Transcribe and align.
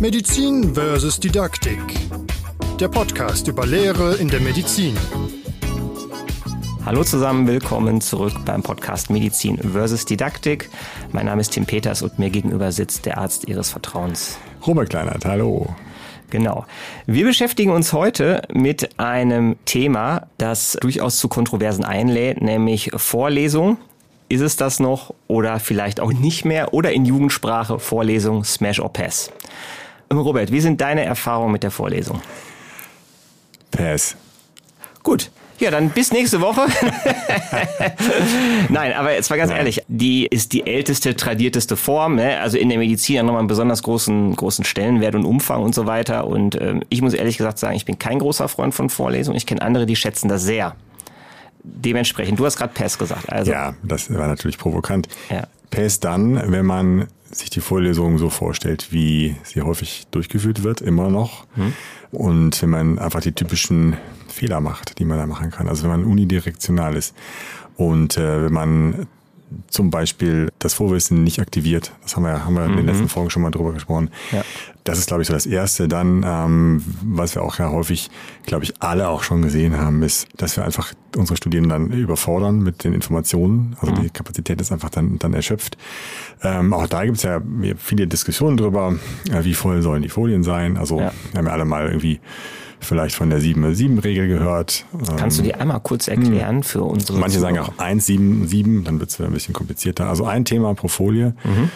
Medizin 0.00 0.74
versus 0.74 1.18
Didaktik. 1.18 1.80
Der 2.78 2.86
Podcast 2.86 3.48
über 3.48 3.66
Lehre 3.66 4.14
in 4.14 4.28
der 4.28 4.38
Medizin. 4.38 4.96
Hallo 6.86 7.02
zusammen, 7.02 7.48
willkommen 7.48 8.00
zurück 8.00 8.32
beim 8.44 8.62
Podcast 8.62 9.10
Medizin 9.10 9.58
versus 9.58 10.04
Didaktik. 10.04 10.70
Mein 11.10 11.26
Name 11.26 11.40
ist 11.40 11.50
Tim 11.50 11.66
Peters 11.66 12.02
und 12.02 12.16
mir 12.16 12.30
gegenüber 12.30 12.70
sitzt 12.70 13.06
der 13.06 13.18
Arzt 13.18 13.48
Ihres 13.48 13.70
Vertrauens. 13.70 14.38
Robert 14.64 14.90
Kleinert, 14.90 15.24
hallo. 15.24 15.74
Genau. 16.30 16.64
Wir 17.06 17.24
beschäftigen 17.24 17.72
uns 17.72 17.92
heute 17.92 18.42
mit 18.52 19.00
einem 19.00 19.56
Thema, 19.64 20.28
das 20.38 20.78
durchaus 20.80 21.18
zu 21.18 21.26
Kontroversen 21.26 21.84
einlädt, 21.84 22.40
nämlich 22.40 22.92
Vorlesung. 22.94 23.78
Ist 24.28 24.42
es 24.42 24.54
das 24.54 24.78
noch 24.78 25.12
oder 25.26 25.58
vielleicht 25.58 25.98
auch 25.98 26.12
nicht 26.12 26.44
mehr? 26.44 26.72
Oder 26.72 26.92
in 26.92 27.04
Jugendsprache 27.04 27.80
Vorlesung 27.80 28.44
Smash 28.44 28.78
or 28.78 28.92
Pass? 28.92 29.32
Robert, 30.12 30.52
wie 30.52 30.60
sind 30.60 30.80
deine 30.80 31.04
Erfahrungen 31.04 31.52
mit 31.52 31.62
der 31.62 31.70
Vorlesung? 31.70 32.20
Pass. 33.70 34.16
Gut. 35.02 35.30
Ja, 35.60 35.72
dann 35.72 35.90
bis 35.90 36.12
nächste 36.12 36.40
Woche. 36.40 36.60
Nein, 38.68 38.92
aber 38.92 39.12
jetzt 39.12 39.28
mal 39.28 39.36
ganz 39.36 39.50
Nein. 39.50 39.58
ehrlich, 39.58 39.82
die 39.88 40.26
ist 40.26 40.52
die 40.52 40.66
älteste, 40.66 41.16
tradierteste 41.16 41.76
Form. 41.76 42.14
Ne? 42.14 42.38
Also 42.38 42.58
in 42.58 42.68
der 42.68 42.78
Medizin 42.78 43.16
ja 43.16 43.22
nochmal 43.24 43.40
einen 43.40 43.48
besonders 43.48 43.82
großen, 43.82 44.36
großen 44.36 44.64
Stellenwert 44.64 45.16
und 45.16 45.24
Umfang 45.24 45.62
und 45.62 45.74
so 45.74 45.86
weiter. 45.86 46.28
Und 46.28 46.60
ähm, 46.60 46.84
ich 46.90 47.02
muss 47.02 47.12
ehrlich 47.12 47.38
gesagt 47.38 47.58
sagen, 47.58 47.74
ich 47.74 47.84
bin 47.84 47.98
kein 47.98 48.20
großer 48.20 48.46
Freund 48.46 48.72
von 48.72 48.88
Vorlesungen. 48.88 49.36
Ich 49.36 49.46
kenne 49.46 49.62
andere, 49.62 49.84
die 49.84 49.96
schätzen 49.96 50.28
das 50.28 50.44
sehr. 50.44 50.76
Dementsprechend, 51.64 52.38
du 52.38 52.46
hast 52.46 52.56
gerade 52.56 52.72
PES 52.72 52.96
gesagt. 52.96 53.30
Also. 53.32 53.50
Ja, 53.50 53.74
das 53.82 54.14
war 54.14 54.28
natürlich 54.28 54.58
provokant. 54.58 55.08
Ja. 55.28 55.48
PES 55.70 56.00
dann, 56.00 56.50
wenn 56.50 56.66
man 56.66 57.08
sich 57.30 57.50
die 57.50 57.60
Vorlesung 57.60 58.18
so 58.18 58.30
vorstellt, 58.30 58.88
wie 58.90 59.36
sie 59.44 59.62
häufig 59.62 60.06
durchgeführt 60.10 60.62
wird, 60.62 60.80
immer 60.80 61.10
noch. 61.10 61.46
Hm. 61.54 61.72
Und 62.10 62.62
wenn 62.62 62.70
man 62.70 62.98
einfach 62.98 63.20
die 63.20 63.32
typischen 63.32 63.96
Fehler 64.28 64.60
macht, 64.60 64.98
die 64.98 65.04
man 65.04 65.18
da 65.18 65.26
machen 65.26 65.50
kann. 65.50 65.68
Also 65.68 65.82
wenn 65.82 65.90
man 65.90 66.04
unidirektional 66.04 66.96
ist 66.96 67.14
und 67.76 68.16
äh, 68.16 68.44
wenn 68.44 68.52
man 68.52 69.06
zum 69.68 69.90
Beispiel 69.90 70.50
das 70.58 70.74
Vorwissen 70.74 71.24
nicht 71.24 71.40
aktiviert. 71.40 71.92
Das 72.02 72.16
haben 72.16 72.24
wir, 72.24 72.44
haben 72.44 72.54
wir 72.54 72.64
in 72.64 72.72
den 72.72 72.80
mhm. 72.80 72.86
letzten 72.86 73.08
Folgen 73.08 73.30
schon 73.30 73.42
mal 73.42 73.50
drüber 73.50 73.72
gesprochen. 73.72 74.10
Ja. 74.32 74.42
Das 74.84 74.98
ist, 74.98 75.06
glaube 75.06 75.22
ich, 75.22 75.28
so 75.28 75.34
das 75.34 75.46
Erste. 75.46 75.88
Dann, 75.88 76.24
ähm, 76.26 76.84
was 77.02 77.34
wir 77.34 77.42
auch 77.42 77.58
ja 77.58 77.70
häufig, 77.70 78.10
glaube 78.46 78.64
ich, 78.64 78.80
alle 78.80 79.08
auch 79.08 79.22
schon 79.22 79.42
gesehen 79.42 79.76
haben, 79.78 80.02
ist, 80.02 80.28
dass 80.36 80.56
wir 80.56 80.64
einfach 80.64 80.92
unsere 81.16 81.36
Studierenden 81.36 81.70
dann 81.70 81.98
überfordern 81.98 82.60
mit 82.60 82.84
den 82.84 82.94
Informationen. 82.94 83.76
Also 83.80 83.94
mhm. 83.94 84.02
die 84.02 84.10
Kapazität 84.10 84.60
ist 84.60 84.72
einfach 84.72 84.90
dann, 84.90 85.18
dann 85.18 85.34
erschöpft. 85.34 85.76
Ähm, 86.42 86.72
auch 86.72 86.86
da 86.86 87.04
gibt 87.04 87.18
es 87.18 87.22
ja 87.22 87.40
viele 87.76 88.06
Diskussionen 88.06 88.56
drüber, 88.56 88.94
äh, 89.30 89.44
wie 89.44 89.54
voll 89.54 89.82
sollen 89.82 90.02
die 90.02 90.08
Folien 90.08 90.42
sein. 90.42 90.76
Also 90.76 91.00
ja. 91.00 91.12
wir 91.32 91.38
haben 91.38 91.46
ja 91.46 91.52
alle 91.52 91.64
mal 91.64 91.88
irgendwie 91.88 92.20
vielleicht 92.80 93.14
von 93.14 93.30
der 93.30 93.40
7-7-Regel 93.40 94.28
gehört. 94.28 94.84
Kannst 95.16 95.38
du 95.38 95.42
die 95.42 95.54
einmal 95.54 95.80
kurz 95.80 96.08
erklären 96.08 96.56
hm. 96.56 96.62
für 96.62 96.82
unsere 96.82 97.18
Manche 97.18 97.40
sagen 97.40 97.58
auch 97.58 97.72
1-7-7, 97.74 98.84
dann 98.84 99.00
wird 99.00 99.10
es 99.10 99.20
ein 99.20 99.32
bisschen 99.32 99.54
komplizierter. 99.54 100.08
Also 100.08 100.24
ein 100.24 100.44
Thema 100.44 100.74
pro 100.74 100.88
Folie. 100.88 101.34
Mhm. 101.44 101.70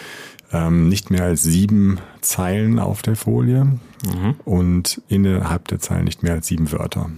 Ähm, 0.55 0.89
nicht 0.89 1.11
mehr 1.11 1.25
als 1.25 1.43
sieben 1.43 1.99
Zeilen 2.21 2.79
auf 2.79 3.01
der 3.01 3.17
Folie 3.17 3.65
mhm. 3.65 4.35
und 4.45 5.01
innerhalb 5.09 5.67
der 5.69 5.81
Zeilen 5.81 6.05
nicht 6.05 6.23
mehr 6.23 6.35
als 6.35 6.47
sieben 6.47 6.71
Wörter. 6.73 7.11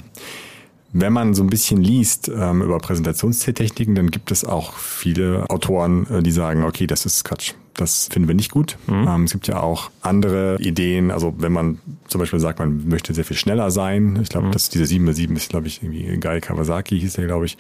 Wenn 0.93 1.13
man 1.13 1.35
so 1.35 1.43
ein 1.43 1.51
bisschen 1.51 1.83
liest 1.83 2.29
ähm, 2.29 2.63
über 2.63 2.79
Präsentationstechniken, 2.79 3.97
dann 3.97 4.13
gibt 4.13 4.31
es 4.31 4.45
auch 4.45 4.75
viele 4.75 5.51
Autoren, 5.51 6.07
äh, 6.09 6.23
die 6.23 6.31
sagen, 6.31 6.63
okay, 6.63 6.87
das 6.87 7.07
ist 7.07 7.25
Quatsch. 7.25 7.55
Das 7.75 8.09
finden 8.11 8.29
wir 8.29 8.35
nicht 8.35 8.51
gut. 8.51 8.77
Mhm. 8.87 9.09
Ähm, 9.09 9.25
es 9.25 9.33
gibt 9.33 9.49
ja 9.49 9.61
auch 9.61 9.91
andere 10.01 10.57
Ideen. 10.61 11.11
Also 11.11 11.35
wenn 11.39 11.53
man 11.53 11.79
zum 12.09 12.21
Beispiel 12.21 12.41
sagt, 12.41 12.59
man 12.59 12.89
möchte 12.89 13.15
sehr 13.15 13.25
viel 13.25 13.37
schneller 13.37 13.71
sein. 13.71 14.19
Ich 14.23 14.29
glaube, 14.29 14.49
mhm. 14.49 14.53
dass 14.53 14.69
dieser 14.69 14.87
7 14.87 15.13
7 15.13 15.35
ist, 15.37 15.51
glaube 15.51 15.67
ich, 15.67 15.83
irgendwie 15.83 16.17
Guy 16.19 16.41
Kawasaki 16.41 17.01
hieß 17.01 17.15
der, 17.15 17.27
glaube 17.27 17.47
ich, 17.47 17.59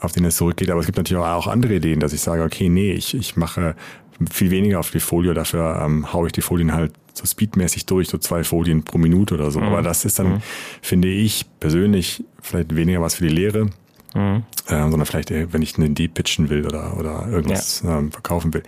auf 0.00 0.12
den 0.12 0.24
es 0.24 0.36
zurückgeht. 0.36 0.70
Aber 0.70 0.80
es 0.80 0.86
gibt 0.86 0.98
natürlich 0.98 1.22
auch 1.22 1.46
andere 1.46 1.76
Ideen, 1.76 2.00
dass 2.00 2.12
ich 2.12 2.20
sage, 2.20 2.42
okay, 2.42 2.68
nee, 2.68 2.92
ich, 2.92 3.14
ich 3.14 3.36
mache 3.36 3.74
viel 4.30 4.50
weniger 4.50 4.80
auf 4.80 4.90
die 4.90 5.00
Folie, 5.00 5.34
dafür 5.34 5.80
ähm, 5.84 6.12
haue 6.12 6.28
ich 6.28 6.32
die 6.32 6.40
Folien 6.40 6.72
halt 6.72 6.92
so 7.12 7.26
speedmäßig 7.26 7.86
durch, 7.86 8.08
so 8.08 8.18
zwei 8.18 8.44
Folien 8.44 8.82
pro 8.82 8.98
Minute 8.98 9.34
oder 9.34 9.50
so. 9.50 9.60
Mhm. 9.60 9.66
Aber 9.66 9.82
das 9.82 10.04
ist 10.04 10.18
dann, 10.18 10.34
mhm. 10.34 10.42
finde 10.82 11.08
ich 11.08 11.46
persönlich, 11.60 12.24
vielleicht 12.40 12.74
weniger 12.74 13.00
was 13.00 13.16
für 13.16 13.24
die 13.24 13.34
Lehre, 13.34 13.66
mhm. 14.14 14.44
äh, 14.66 14.90
sondern 14.90 15.06
vielleicht, 15.06 15.30
wenn 15.30 15.62
ich 15.62 15.76
eine 15.76 15.86
Idee 15.86 16.08
pitchen 16.08 16.48
will 16.48 16.66
oder, 16.66 16.96
oder 16.98 17.28
irgendwas 17.30 17.82
ja. 17.84 17.98
ähm, 17.98 18.12
verkaufen 18.12 18.52
will. 18.54 18.62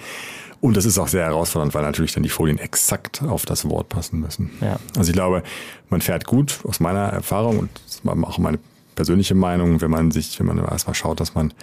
Und 0.61 0.77
das 0.77 0.85
ist 0.85 0.99
auch 0.99 1.09
sehr 1.09 1.25
herausfordernd, 1.25 1.75
weil 1.75 1.83
natürlich 1.83 2.15
dann 2.15 2.23
die 2.23 2.29
Folien 2.29 2.59
exakt 2.59 3.23
auf 3.23 3.47
das 3.47 3.69
Wort 3.69 3.89
passen 3.89 4.21
müssen. 4.21 4.51
Ja. 4.61 4.79
Also 4.97 5.11
ich 5.11 5.15
glaube, 5.15 5.43
man 5.89 6.01
fährt 6.01 6.27
gut 6.27 6.61
aus 6.65 6.81
meiner 6.81 7.05
Erfahrung 7.05 7.59
und 7.61 7.71
auch 8.25 8.39
meine 8.39 8.59
persönliche 8.99 9.37
Meinung, 9.37 9.81
wenn 9.81 9.93
man 9.93 10.11
sich, 10.11 10.41
wenn 10.41 10.47
man 10.47 10.59
erstmal 10.59 10.95
schaut, 10.95 11.21
dass 11.21 11.37
man 11.37 11.55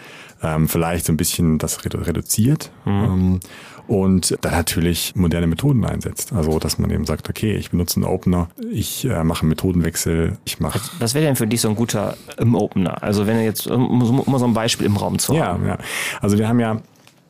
ähm, 0.41 0.69
vielleicht 0.69 1.05
so 1.05 1.11
ein 1.11 1.17
bisschen 1.17 1.57
das 1.57 1.83
reduziert 1.83 2.71
mhm. 2.85 2.91
ähm, 2.91 3.39
und 3.87 4.37
dann 4.39 4.53
natürlich 4.53 5.13
moderne 5.17 5.45
Methoden 5.45 5.83
einsetzt. 5.83 6.31
Also 6.31 6.57
dass 6.59 6.79
man 6.79 6.89
eben 6.91 7.05
sagt, 7.05 7.29
okay, 7.29 7.57
ich 7.57 7.71
benutze 7.71 7.97
einen 7.97 8.05
Opener, 8.05 8.47
ich 8.71 9.03
äh, 9.03 9.21
mache 9.25 9.41
einen 9.41 9.49
Methodenwechsel, 9.49 10.37
ich 10.45 10.61
mache. 10.61 10.79
Was, 10.79 10.91
was 10.99 11.13
wäre 11.13 11.25
denn 11.25 11.35
für 11.35 11.45
dich 11.45 11.59
so 11.59 11.67
ein 11.67 11.75
guter 11.75 12.15
im 12.37 12.55
Opener? 12.55 13.03
Also 13.03 13.27
wenn 13.27 13.35
du 13.35 13.43
jetzt 13.43 13.67
um, 13.67 14.01
um 14.01 14.39
so 14.39 14.45
ein 14.45 14.53
Beispiel 14.53 14.85
im 14.85 14.95
Raum 14.95 15.19
zu 15.19 15.37
haben. 15.37 15.65
Ja, 15.65 15.73
ja. 15.73 15.77
Also 16.21 16.37
wir 16.37 16.47
haben 16.47 16.61
ja, 16.61 16.81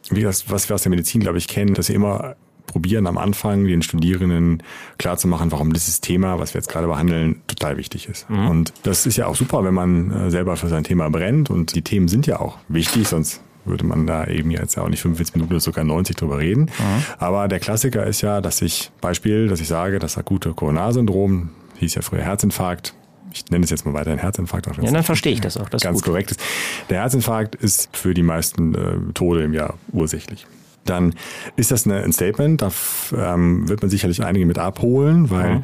wie 0.10 0.22
das, 0.22 0.50
was 0.50 0.70
wir 0.70 0.76
aus 0.76 0.84
der 0.84 0.90
Medizin, 0.90 1.22
glaube 1.22 1.38
ich, 1.38 1.48
kennen, 1.48 1.74
dass 1.74 1.90
wir 1.90 1.96
immer 1.96 2.36
probieren 2.68 3.08
am 3.08 3.18
Anfang 3.18 3.66
den 3.66 3.82
Studierenden 3.82 4.62
klarzumachen, 4.98 5.52
warum 5.52 5.72
dieses 5.72 6.02
Thema, 6.02 6.40
was 6.40 6.54
wir 6.54 6.60
jetzt 6.60 6.68
gerade 6.68 6.88
behandeln, 6.88 7.42
total 7.48 7.78
wichtig 7.78 8.10
ist. 8.10 8.30
Mhm. 8.30 8.48
Und 8.50 8.74
das 8.84 9.06
ist 9.06 9.18
ja 9.18 9.28
auch 9.28 9.36
super, 9.36 9.64
wenn 9.64 9.74
man 9.74 10.12
äh, 10.12 10.32
selber 10.32 10.58
für 10.58 10.68
sein 10.68 10.84
Thema 10.84 11.10
brennt 11.10 11.50
und 11.50 11.76
die 11.76 11.84
Themen 11.84 12.08
sind 12.08 12.28
ja 12.28 12.40
auch 12.40 12.58
wichtig, 12.68 13.08
sonst 13.08 13.42
würde 13.64 13.86
man 13.86 14.06
da 14.06 14.28
eben 14.28 14.52
jetzt 14.52 14.76
ja 14.76 14.84
auch 14.84 14.90
nicht 14.90 15.02
45 15.02 15.36
Minuten 15.36 15.54
oder 15.54 15.60
sogar 15.60 15.84
90 15.84 16.16
drüber 16.18 16.38
reden. 16.38 16.64
Mhm. 16.64 17.04
Aber 17.18 17.48
der 17.48 17.60
Klassiker 17.60 18.06
ist 18.06 18.22
ja, 18.22 18.42
dass 18.42 18.62
ich, 18.62 18.92
Beispiel, 19.02 19.48
dass 19.48 19.60
ich 19.60 19.68
sage, 19.68 20.00
das 20.00 20.18
akute 20.18 20.54
Coronarsyndrom, 20.54 21.50
hieß 21.78 21.96
ja 21.96 22.02
früher 22.02 22.22
Herzinfarkt, 22.22 22.94
ich 23.36 23.52
nenne 23.52 23.64
es 23.64 23.70
jetzt 23.70 23.86
mal 23.86 23.94
weiter 23.94 24.12
ein 24.12 24.18
Herzinfarkt. 24.18 24.68
Auch 24.68 24.78
ja, 24.82 24.92
dann 24.92 25.04
verstehe 25.04 25.34
ich 25.34 25.42
das 25.42 25.58
auch. 25.58 25.70
Das 25.70 25.82
ganz 25.82 26.02
korrekt 26.02 26.32
ist. 26.32 26.42
Der 26.90 27.02
Herzinfarkt 27.02 27.56
ist 27.56 27.96
für 27.96 28.14
die 28.14 28.24
meisten 28.24 28.76
äh, 28.76 29.14
Tode 29.14 29.44
im 29.44 29.54
Jahr 29.54 29.76
ursächlich 29.92 30.48
dann 30.86 31.14
ist 31.56 31.72
das 31.72 31.86
eine, 31.86 32.04
ein 32.04 32.14
Statement, 32.14 32.62
da 32.62 32.72
ähm, 33.18 33.68
wird 33.68 33.82
man 33.82 33.90
sicherlich 33.90 34.24
einige 34.24 34.46
mit 34.46 34.60
abholen, 34.60 35.30
weil, 35.30 35.64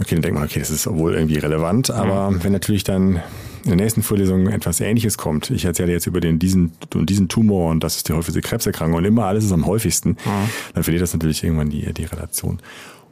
okay, 0.00 0.14
dann 0.14 0.22
denkt 0.22 0.38
man, 0.38 0.44
okay, 0.44 0.58
das 0.58 0.70
ist 0.70 0.86
wohl 0.86 1.14
irgendwie 1.14 1.38
relevant, 1.38 1.90
aber 1.90 2.30
mhm. 2.30 2.42
wenn 2.42 2.52
natürlich 2.52 2.82
dann 2.82 3.20
in 3.64 3.70
der 3.70 3.76
nächsten 3.76 4.02
Vorlesung 4.02 4.48
etwas 4.48 4.80
Ähnliches 4.80 5.18
kommt, 5.18 5.50
ich 5.50 5.64
erzähle 5.64 5.92
jetzt 5.92 6.06
über 6.06 6.20
den, 6.20 6.38
diesen, 6.38 6.72
diesen 6.94 7.28
Tumor 7.28 7.70
und 7.70 7.84
das 7.84 7.96
ist 7.96 8.08
die 8.08 8.12
häufigste 8.12 8.40
Krebserkrankung 8.40 8.98
und 8.98 9.04
immer 9.04 9.26
alles 9.26 9.44
ist 9.44 9.52
am 9.52 9.66
häufigsten, 9.66 10.10
mhm. 10.10 10.50
dann 10.74 10.84
verliert 10.84 11.02
das 11.02 11.12
natürlich 11.12 11.44
irgendwann 11.44 11.70
die, 11.70 11.92
die 11.92 12.04
Relation. 12.04 12.60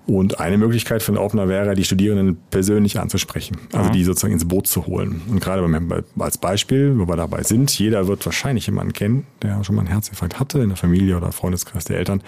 Und 0.06 0.38
eine 0.38 0.58
Möglichkeit 0.58 1.02
für 1.02 1.12
einen 1.12 1.18
Opener 1.18 1.48
wäre, 1.48 1.74
die 1.74 1.84
Studierenden 1.84 2.36
persönlich 2.50 3.00
anzusprechen, 3.00 3.56
also 3.72 3.90
die 3.90 4.04
sozusagen 4.04 4.34
ins 4.34 4.46
Boot 4.46 4.66
zu 4.66 4.86
holen. 4.86 5.22
Und 5.30 5.40
gerade 5.40 5.66
als 6.18 6.36
Beispiel, 6.36 6.98
wo 6.98 7.08
wir 7.08 7.16
dabei 7.16 7.42
sind, 7.42 7.76
jeder 7.78 8.06
wird 8.06 8.24
wahrscheinlich 8.26 8.66
jemanden 8.66 8.92
kennen, 8.92 9.26
der 9.40 9.64
schon 9.64 9.76
mal 9.76 9.80
einen 9.80 9.90
Herzinfarkt 9.90 10.38
hatte, 10.38 10.58
in 10.60 10.68
der 10.68 10.76
Familie 10.76 11.16
oder 11.16 11.32
Freundeskreis 11.32 11.84
der 11.84 11.96
Eltern. 11.96 12.22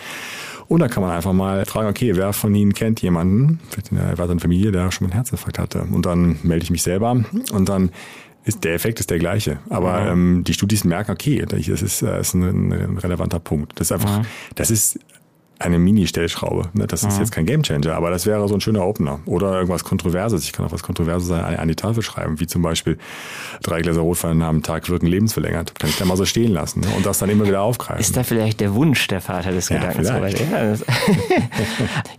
Und 0.69 0.81
dann 0.81 0.88
kann 0.88 1.03
man 1.03 1.12
einfach 1.12 1.34
mal 1.34 1.66
fragen, 1.66 1.88
okay, 1.88 2.16
wer 2.16 2.32
von 2.32 2.54
Ihnen 2.54 2.72
kennt 2.72 3.03
jemanden, 3.03 3.60
vielleicht 3.69 3.91
in 3.91 3.98
der 3.98 4.06
erweiterten 4.06 4.41
Familie, 4.41 4.72
der 4.72 4.91
schon 4.91 5.06
mal 5.06 5.12
einen 5.12 5.19
Herzinfarkt 5.19 5.59
hatte? 5.59 5.82
Und 5.82 6.06
dann 6.06 6.38
melde 6.42 6.65
ich 6.65 6.70
mich 6.70 6.82
selber 6.82 7.25
und 7.53 7.69
dann 7.69 7.91
ist 8.47 8.62
der 8.62 8.75
Effekt 8.75 9.00
ist 9.00 9.10
der 9.10 9.19
gleiche. 9.19 9.59
Aber 9.69 10.00
ja. 10.00 10.12
ähm, 10.12 10.44
die 10.44 10.54
Studien 10.54 10.81
merken, 10.84 11.10
okay, 11.10 11.44
das 11.47 11.66
ist, 11.69 12.03
das 12.03 12.28
ist 12.28 12.34
ein, 12.34 12.72
ein 12.72 12.98
relevanter 12.98 13.41
Punkt. 13.41 13.72
Das 13.78 13.89
ist 13.89 13.92
einfach, 13.92 14.18
ja. 14.18 14.24
das 14.54 14.71
ist 14.71 15.01
eine 15.58 15.78
Mini-Stellschraube. 15.78 16.68
Ne? 16.74 16.86
Das 16.86 17.03
ist 17.03 17.14
mhm. 17.14 17.20
jetzt 17.20 17.32
kein 17.32 17.47
Gamechanger, 17.47 17.94
aber 17.94 18.10
das 18.10 18.26
wäre 18.26 18.47
so 18.48 18.54
ein 18.54 18.60
schöner 18.60 18.86
Opener. 18.86 19.20
Oder 19.24 19.54
irgendwas 19.54 19.84
Kontroverses. 19.84 20.44
Ich 20.44 20.53
kann 20.53 20.66
auch 20.66 20.72
was 20.72 20.82
Kontroverses 20.82 21.30
an 21.30 21.68
die 21.68 21.74
Tafel 21.74 22.03
schreiben, 22.03 22.41
wie 22.41 22.47
zum 22.47 22.62
Beispiel 22.62 22.98
drei 23.62 23.80
Gläser 23.80 24.03
Rotwein 24.03 24.42
am 24.42 24.62
Tag 24.62 24.88
wirken 24.91 25.06
lebensverlängert. 25.06 25.78
Kann 25.78 25.88
ich 25.88 25.97
da 25.97 26.04
mal 26.04 26.16
so 26.16 26.24
stehen 26.24 26.53
lassen 26.53 26.80
ne? 26.80 26.88
und 26.97 27.06
das 27.06 27.18
dann 27.18 27.30
immer 27.30 27.47
wieder 27.47 27.62
aufgreifen. 27.62 28.00
Ist 28.00 28.16
da 28.16 28.22
vielleicht 28.22 28.60
der 28.60 28.74
Wunsch 28.74 29.06
der 29.08 29.20
Vater 29.20 29.53
des 29.53 29.68
ja, 29.68 29.78
Gedankens? 29.78 30.08
Ja, 30.08 30.74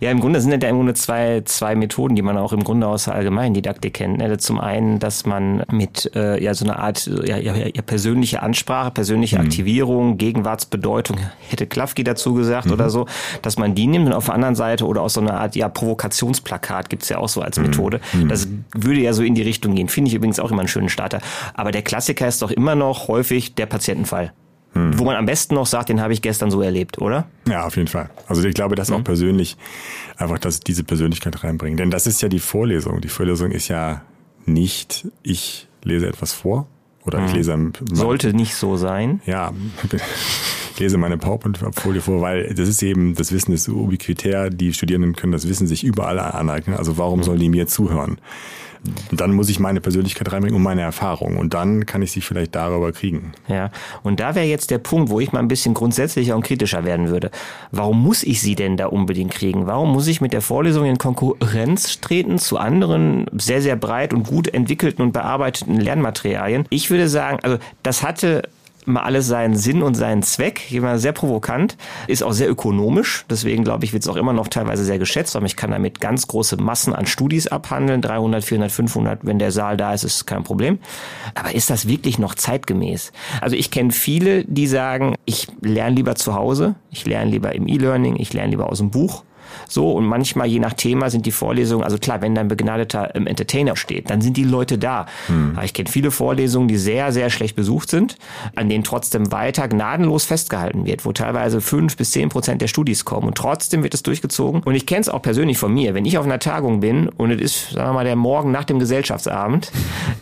ja, 0.00 0.10
im 0.10 0.20
Grunde 0.20 0.40
sind 0.40 0.62
ja 0.62 0.68
im 0.68 0.76
Grunde 0.76 0.94
zwei, 0.94 1.42
zwei 1.44 1.74
Methoden, 1.76 2.16
die 2.16 2.22
man 2.22 2.36
auch 2.36 2.52
im 2.52 2.64
Grunde 2.64 2.88
aus 2.88 3.04
der 3.04 3.14
Allgemeindidaktik 3.14 3.94
kennt. 3.94 4.18
Ne? 4.18 4.38
Zum 4.38 4.58
einen, 4.58 4.98
dass 4.98 5.26
man 5.26 5.62
mit 5.70 6.10
äh, 6.14 6.42
ja 6.42 6.54
so 6.54 6.64
einer 6.64 6.78
Art 6.78 7.06
ja, 7.06 7.36
ja, 7.36 7.54
ja 7.54 7.82
persönliche 7.82 8.42
Ansprache, 8.42 8.90
persönliche 8.90 9.38
mhm. 9.38 9.44
Aktivierung, 9.44 10.18
Gegenwartsbedeutung, 10.18 11.18
hätte 11.48 11.66
Klafki 11.66 12.02
dazu 12.02 12.34
gesagt 12.34 12.66
mhm. 12.66 12.72
oder 12.72 12.90
so, 12.90 13.06
dass 13.42 13.58
man 13.58 13.74
die 13.74 13.86
nimmt 13.86 14.06
und 14.06 14.12
auf 14.12 14.26
der 14.26 14.34
anderen 14.34 14.54
Seite 14.54 14.86
oder 14.86 15.02
aus 15.02 15.14
so 15.14 15.20
einer 15.20 15.38
Art 15.38 15.54
ja 15.54 15.68
Provokationsplakat 15.68 16.88
gibt's 16.88 17.08
ja 17.08 17.18
auch 17.18 17.28
so 17.28 17.42
als. 17.42 17.58
Methode. 17.58 18.00
Mhm. 18.12 18.28
Das 18.28 18.48
würde 18.74 19.00
ja 19.00 19.12
so 19.12 19.22
in 19.22 19.34
die 19.34 19.42
Richtung 19.42 19.74
gehen. 19.74 19.88
Finde 19.88 20.08
ich 20.08 20.14
übrigens 20.14 20.40
auch 20.40 20.50
immer 20.50 20.60
einen 20.60 20.68
schönen 20.68 20.88
Starter. 20.88 21.20
Aber 21.54 21.72
der 21.72 21.82
Klassiker 21.82 22.26
ist 22.26 22.42
doch 22.42 22.50
immer 22.50 22.74
noch 22.74 23.08
häufig 23.08 23.54
der 23.54 23.66
Patientenfall. 23.66 24.32
Hm. 24.74 24.98
Wo 24.98 25.04
man 25.04 25.16
am 25.16 25.24
besten 25.24 25.54
noch 25.54 25.66
sagt, 25.66 25.88
den 25.88 26.00
habe 26.00 26.12
ich 26.12 26.20
gestern 26.20 26.50
so 26.50 26.60
erlebt, 26.60 26.98
oder? 26.98 27.26
Ja, 27.48 27.64
auf 27.64 27.76
jeden 27.76 27.88
Fall. 27.88 28.10
Also 28.26 28.44
ich 28.44 28.54
glaube, 28.54 28.74
dass 28.74 28.90
mhm. 28.90 28.96
auch 28.96 29.04
persönlich 29.04 29.56
einfach, 30.16 30.38
dass 30.38 30.60
diese 30.60 30.84
Persönlichkeit 30.84 31.42
reinbringen. 31.42 31.78
Denn 31.78 31.90
das 31.90 32.06
ist 32.06 32.20
ja 32.20 32.28
die 32.28 32.38
Vorlesung. 32.38 33.00
Die 33.00 33.08
Vorlesung 33.08 33.50
ist 33.50 33.68
ja 33.68 34.02
nicht, 34.44 35.08
ich 35.22 35.68
lese 35.82 36.06
etwas 36.06 36.34
vor 36.34 36.66
oder 37.04 37.20
mhm. 37.20 37.26
ich 37.26 37.32
lese. 37.32 37.72
Sollte 37.92 38.34
nicht 38.34 38.54
so 38.54 38.76
sein. 38.76 39.22
Ja, 39.24 39.52
ich 40.78 40.82
lese 40.82 40.96
meine 40.96 41.18
PowerPoint-Folie 41.18 42.00
vor, 42.00 42.20
weil 42.20 42.54
das 42.54 42.68
ist 42.68 42.84
eben, 42.84 43.16
das 43.16 43.32
Wissen 43.32 43.52
ist 43.52 43.68
ubiquitär. 43.68 44.48
Die 44.48 44.72
Studierenden 44.72 45.16
können 45.16 45.32
das 45.32 45.48
Wissen 45.48 45.66
sich 45.66 45.82
überall 45.82 46.20
aneignen. 46.20 46.76
Also 46.76 46.96
warum 46.98 47.24
sollen 47.24 47.40
die 47.40 47.48
mir 47.48 47.66
zuhören? 47.66 48.18
dann 49.10 49.32
muss 49.32 49.48
ich 49.48 49.58
meine 49.58 49.80
Persönlichkeit 49.80 50.30
reinbringen 50.32 50.56
und 50.56 50.62
meine 50.62 50.82
Erfahrung. 50.82 51.36
Und 51.36 51.52
dann 51.52 51.84
kann 51.84 52.00
ich 52.00 52.12
sie 52.12 52.20
vielleicht 52.20 52.54
darüber 52.54 52.92
kriegen. 52.92 53.32
Ja, 53.48 53.70
und 54.04 54.20
da 54.20 54.36
wäre 54.36 54.46
jetzt 54.46 54.70
der 54.70 54.78
Punkt, 54.78 55.10
wo 55.10 55.18
ich 55.18 55.32
mal 55.32 55.40
ein 55.40 55.48
bisschen 55.48 55.74
grundsätzlicher 55.74 56.36
und 56.36 56.42
kritischer 56.42 56.84
werden 56.84 57.08
würde. 57.08 57.32
Warum 57.72 58.00
muss 58.00 58.22
ich 58.22 58.40
sie 58.40 58.54
denn 58.54 58.76
da 58.76 58.86
unbedingt 58.86 59.32
kriegen? 59.32 59.66
Warum 59.66 59.92
muss 59.92 60.06
ich 60.06 60.20
mit 60.20 60.32
der 60.32 60.42
Vorlesung 60.42 60.84
in 60.84 60.96
Konkurrenz 60.96 62.00
treten 62.00 62.38
zu 62.38 62.56
anderen 62.56 63.26
sehr, 63.36 63.62
sehr 63.62 63.74
breit 63.74 64.14
und 64.14 64.28
gut 64.28 64.46
entwickelten 64.46 65.02
und 65.02 65.12
bearbeiteten 65.12 65.80
Lernmaterialien? 65.80 66.64
Ich 66.70 66.88
würde 66.88 67.08
sagen, 67.08 67.38
also 67.42 67.58
das 67.82 68.04
hatte 68.04 68.42
mal 68.88 69.02
alles 69.02 69.26
seinen 69.26 69.56
Sinn 69.56 69.82
und 69.82 69.94
seinen 69.94 70.22
Zweck. 70.22 70.72
Immer 70.72 70.98
sehr 70.98 71.12
provokant, 71.12 71.76
ist 72.06 72.22
auch 72.22 72.32
sehr 72.32 72.50
ökonomisch. 72.50 73.24
Deswegen 73.30 73.64
glaube 73.64 73.84
ich, 73.84 73.92
wird 73.92 74.02
es 74.02 74.08
auch 74.08 74.16
immer 74.16 74.32
noch 74.32 74.48
teilweise 74.48 74.84
sehr 74.84 74.98
geschätzt, 74.98 75.34
weil 75.34 75.44
ich 75.46 75.56
kann 75.56 75.70
damit 75.70 76.00
ganz 76.00 76.26
große 76.26 76.56
Massen 76.56 76.94
an 76.94 77.06
Studis 77.06 77.46
abhandeln. 77.46 78.02
300, 78.02 78.44
400, 78.44 78.72
500, 78.72 79.26
wenn 79.26 79.38
der 79.38 79.52
Saal 79.52 79.76
da 79.76 79.94
ist, 79.94 80.04
ist 80.04 80.26
kein 80.26 80.44
Problem. 80.44 80.78
Aber 81.34 81.54
ist 81.54 81.70
das 81.70 81.88
wirklich 81.88 82.18
noch 82.18 82.34
zeitgemäß? 82.34 83.12
Also 83.40 83.56
ich 83.56 83.70
kenne 83.70 83.90
viele, 83.92 84.44
die 84.44 84.66
sagen, 84.66 85.14
ich 85.24 85.48
lerne 85.60 85.96
lieber 85.96 86.14
zu 86.14 86.34
Hause, 86.34 86.74
ich 86.90 87.06
lerne 87.06 87.30
lieber 87.30 87.54
im 87.54 87.68
E-Learning, 87.68 88.16
ich 88.16 88.32
lerne 88.32 88.50
lieber 88.50 88.70
aus 88.70 88.78
dem 88.78 88.90
Buch. 88.90 89.24
So, 89.68 89.92
und 89.92 90.06
manchmal, 90.06 90.46
je 90.46 90.58
nach 90.58 90.72
Thema, 90.72 91.10
sind 91.10 91.26
die 91.26 91.32
Vorlesungen, 91.32 91.84
also 91.84 91.98
klar, 91.98 92.20
wenn 92.22 92.34
da 92.34 92.40
ein 92.40 92.48
begnadeter 92.48 93.14
ähm, 93.14 93.26
Entertainer 93.26 93.76
steht, 93.76 94.10
dann 94.10 94.20
sind 94.20 94.36
die 94.36 94.44
Leute 94.44 94.78
da. 94.78 95.06
Hm. 95.26 95.58
Ich 95.64 95.74
kenne 95.74 95.88
viele 95.88 96.10
Vorlesungen, 96.10 96.68
die 96.68 96.76
sehr, 96.76 97.12
sehr 97.12 97.30
schlecht 97.30 97.56
besucht 97.56 97.90
sind, 97.90 98.16
an 98.54 98.68
denen 98.68 98.84
trotzdem 98.84 99.32
weiter 99.32 99.68
gnadenlos 99.68 100.24
festgehalten 100.24 100.84
wird, 100.86 101.04
wo 101.04 101.12
teilweise 101.12 101.60
fünf 101.60 101.96
bis 101.96 102.12
zehn 102.12 102.28
Prozent 102.28 102.62
der 102.62 102.68
Studis 102.68 103.04
kommen 103.04 103.28
und 103.28 103.36
trotzdem 103.36 103.82
wird 103.82 103.94
es 103.94 104.02
durchgezogen. 104.02 104.62
Und 104.62 104.74
ich 104.74 104.86
kenne 104.86 105.00
es 105.00 105.08
auch 105.08 105.22
persönlich 105.22 105.58
von 105.58 105.72
mir. 105.72 105.94
Wenn 105.94 106.04
ich 106.04 106.18
auf 106.18 106.24
einer 106.24 106.38
Tagung 106.38 106.80
bin 106.80 107.08
und 107.08 107.30
es 107.30 107.40
ist, 107.40 107.70
sagen 107.70 107.90
wir 107.90 107.94
mal, 107.94 108.04
der 108.04 108.16
Morgen 108.16 108.50
nach 108.50 108.64
dem 108.64 108.78
Gesellschaftsabend, 108.78 109.70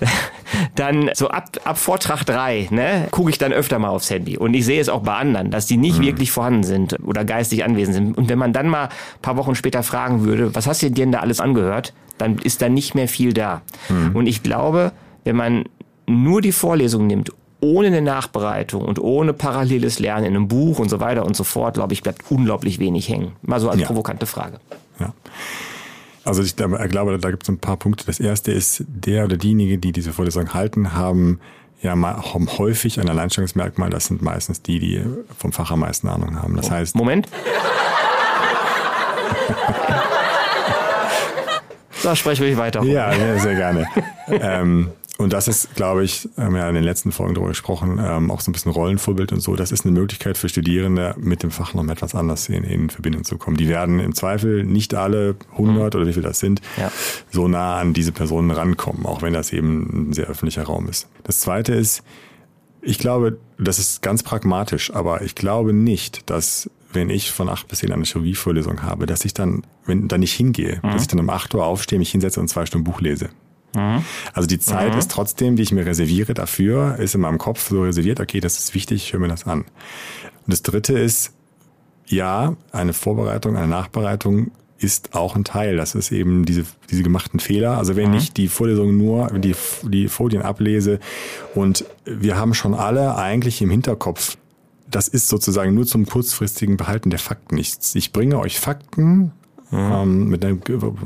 dann 0.75 1.11
so 1.15 1.29
ab, 1.29 1.51
ab 1.65 1.79
Vortrag 1.79 2.25
drei, 2.25 2.69
ne, 2.71 3.09
gucke 3.11 3.31
ich 3.31 3.39
dann 3.39 3.53
öfter 3.53 3.79
mal 3.79 3.89
aufs 3.89 4.11
Handy. 4.11 4.37
Und 4.37 4.55
ich 4.55 4.65
sehe 4.65 4.81
es 4.81 4.89
auch 4.89 5.01
bei 5.01 5.15
anderen, 5.15 5.51
dass 5.51 5.67
die 5.67 5.77
nicht 5.77 5.99
hm. 5.99 6.07
wirklich 6.07 6.31
vorhanden 6.31 6.65
sind 6.65 6.97
oder 7.05 7.25
geistig 7.25 7.65
anwesend 7.65 7.95
sind. 7.95 8.19
Und 8.19 8.29
wenn 8.29 8.39
man 8.39 8.53
dann 8.53 8.69
mal 8.69 8.89
paar 9.23 9.37
Wochen 9.37 9.55
später 9.55 9.83
fragen 9.83 10.25
würde, 10.25 10.55
was 10.55 10.67
hast 10.67 10.83
du 10.83 10.89
dir 10.89 10.95
denn 10.95 11.13
da 11.13 11.21
alles 11.21 11.41
angehört, 11.41 11.93
dann 12.19 12.39
ist 12.39 12.63
da 12.63 12.69
nicht 12.69 12.95
mehr 12.95 13.09
viel 13.09 13.33
da. 13.33 13.63
Mhm. 13.89 14.17
Und 14.17 14.27
ich 14.27 14.43
glaube, 14.43 14.93
wenn 15.25 15.37
man 15.37 15.65
nur 16.07 16.41
die 16.41 16.53
Vorlesung 16.53 17.07
nimmt, 17.07 17.33
ohne 17.61 17.89
eine 17.89 18.03
Nachbereitung 18.03 18.83
und 18.85 18.99
ohne 18.99 19.33
paralleles 19.33 19.99
Lernen 19.99 20.27
in 20.27 20.37
einem 20.37 20.49
Buch 20.49 20.79
und 20.79 20.89
so 20.89 21.01
weiter 21.01 21.25
und 21.25 21.37
so 21.37 21.45
fort, 21.45 21.75
glaube 21.75 21.95
ich, 21.95 22.03
bleibt 22.03 22.31
unglaublich 22.31 22.79
wenig 22.79 23.09
hängen. 23.09 23.33
Mal 23.43 23.61
so 23.61 23.71
als 23.71 23.81
ja. 23.81 23.87
provokante 23.87 24.27
Frage. 24.27 24.61
Ja. 25.01 25.13
Also 26.25 26.43
ich 26.43 26.57
glaube, 26.57 27.19
da 27.19 27.31
gibt 27.31 27.45
es 27.45 27.49
ein 27.49 27.59
paar 27.59 27.77
Punkte. 27.77 28.05
Das 28.05 28.21
erste 28.21 28.53
ist, 28.53 28.85
der 28.89 29.25
oder 29.25 29.37
diejenige, 29.37 29.79
die 29.79 29.93
diese 29.93 30.13
Vorlesung 30.13 30.55
halten, 30.55 30.93
haben 30.93 31.41
ja 31.83 31.95
haben 31.95 32.59
häufig 32.59 33.01
ein 33.01 33.09
Alleinstellungsmerkmal. 33.09 33.91
Das 33.91 34.07
sind 34.07 34.23
meistens 34.23 34.61
die, 34.63 34.79
die 34.79 35.03
vom 35.39 35.53
Fach 35.53 35.71
am 35.71 35.81
meisten 35.81 36.09
Ahnung 36.09 36.41
haben. 36.43 36.57
Das 36.57 36.71
heißt. 36.71 36.97
Moment. 36.97 37.29
da 42.03 42.17
spreche 42.17 42.45
ich 42.45 42.57
weiter. 42.57 42.83
Ja, 42.83 43.39
sehr 43.39 43.55
gerne. 43.55 43.87
ähm, 44.29 44.91
und 45.19 45.33
das 45.33 45.49
ist, 45.49 45.75
glaube 45.75 46.05
ich, 46.05 46.29
haben 46.37 46.55
wir 46.55 46.61
ja 46.61 46.69
in 46.69 46.75
den 46.75 46.85
letzten 46.85 47.11
Folgen 47.11 47.35
darüber 47.35 47.49
gesprochen, 47.49 47.99
ähm, 48.03 48.31
auch 48.31 48.41
so 48.41 48.51
ein 48.51 48.53
bisschen 48.53 48.73
Rollenvorbild 48.73 49.33
und 49.33 49.41
so. 49.41 49.57
Das 49.57 49.73
ist 49.73 49.87
eine 49.87 49.99
Möglichkeit 49.99 50.37
für 50.37 50.51
Studierende, 50.51 51.15
mit 51.19 51.43
dem 51.43 51.51
Fach 51.51 51.73
noch 51.73 51.87
etwas 51.89 52.15
anders 52.15 52.49
in, 52.51 52.65
in 52.65 52.91
Verbindung 52.91 53.25
zu 53.25 53.39
kommen. 53.39 53.57
Die 53.57 53.69
werden 53.69 53.99
im 53.99 54.15
Zweifel 54.15 54.65
nicht 54.65 54.95
alle 54.95 55.37
100 55.53 55.75
mhm. 55.75 56.01
oder 56.01 56.07
wie 56.07 56.13
viel 56.13 56.23
das 56.23 56.39
sind, 56.39 56.61
ja. 56.77 56.93
so 57.31 57.49
nah 57.49 57.79
an 57.79 57.95
diese 57.95 58.13
Personen 58.13 58.51
rankommen, 58.51 59.07
auch 59.07 59.23
wenn 59.23 59.33
das 59.33 59.53
eben 59.53 60.11
ein 60.11 60.13
sehr 60.13 60.27
öffentlicher 60.27 60.65
Raum 60.65 60.87
ist. 60.87 61.09
Das 61.25 61.41
Zweite 61.41 61.75
ist, 61.75 62.03
ich 62.83 62.99
glaube, 62.99 63.39
das 63.59 63.79
ist 63.79 64.03
ganz 64.03 64.23
pragmatisch, 64.23 64.93
aber 64.93 65.23
ich 65.23 65.35
glaube 65.35 65.73
nicht, 65.73 66.29
dass 66.29 66.71
wenn 66.97 67.11
ich 67.11 67.31
von 67.31 67.49
acht 67.49 67.69
bis 67.69 67.79
zehn 67.79 67.93
eine 67.93 68.05
Chirurgievorlesung 68.05 68.83
habe, 68.83 69.07
dass 69.07 69.25
ich 69.25 69.33
dann, 69.33 69.63
wenn 69.85 70.09
da 70.09 70.19
nicht 70.19 70.33
hingehe, 70.33 70.81
mhm. 70.83 70.91
dass 70.91 71.03
ich 71.03 71.09
dann 71.09 71.21
um 71.21 71.31
acht 71.31 71.55
Uhr 71.55 71.65
aufstehe, 71.65 72.01
mich 72.01 72.11
hinsetze 72.11 72.41
und 72.41 72.49
zwei 72.49 72.67
Stunden 72.67 72.85
Buch 72.85 73.01
lese. 73.01 73.29
Mhm. 73.77 74.05
Also 74.33 74.49
die 74.49 74.59
Zeit 74.59 74.95
mhm. 74.95 74.99
ist 74.99 75.13
trotzdem, 75.13 75.55
die 75.55 75.63
ich 75.63 75.71
mir 75.71 75.87
reserviere 75.87 76.35
dafür, 76.35 76.97
ist 76.99 77.15
in 77.15 77.21
meinem 77.21 77.39
Kopf 77.39 77.69
so 77.69 77.83
reserviert, 77.83 78.19
okay, 78.19 78.41
das 78.41 78.59
ist 78.59 78.75
wichtig, 78.75 79.05
ich 79.05 79.13
höre 79.13 79.21
mir 79.21 79.29
das 79.29 79.47
an. 79.47 79.61
Und 79.61 79.67
das 80.47 80.63
dritte 80.63 80.99
ist, 80.99 81.33
ja, 82.09 82.57
eine 82.73 82.93
Vorbereitung, 82.93 83.57
eine 83.57 83.69
Nachbereitung 83.69 84.51
ist 84.79 85.15
auch 85.15 85.37
ein 85.37 85.45
Teil. 85.45 85.77
Das 85.77 85.95
ist 85.95 86.13
eben 86.13 86.45
diese, 86.45 86.65
diese 86.91 87.03
gemachten 87.03 87.41
Fehler. 87.41 87.79
Also 87.79 87.97
wenn 87.97 88.11
mhm. 88.11 88.17
ich 88.17 88.33
die 88.33 88.49
Vorlesung 88.49 88.97
nur, 88.97 89.29
die, 89.39 89.55
die 89.83 90.09
Folien 90.09 90.43
ablese 90.43 91.01
und 91.55 91.85
wir 92.05 92.37
haben 92.37 92.55
schon 92.55 92.75
alle 92.75 93.17
eigentlich 93.17 93.63
im 93.63 93.71
Hinterkopf, 93.71 94.37
das 94.91 95.09
ist 95.09 95.29
sozusagen 95.29 95.75
nur 95.75 95.87
zum 95.87 96.07
kurzfristigen 96.07 96.77
Behalten 96.77 97.11
der 97.11 97.19
Fakten 97.19 97.57
nichts. 97.57 97.95
Ich 97.95 98.13
bringe 98.13 98.39
euch 98.39 98.61
Fakten 98.61 99.33
mhm. 99.71 99.93
ähm, 99.93 100.29
mit 100.29 100.45
einer 100.45 100.59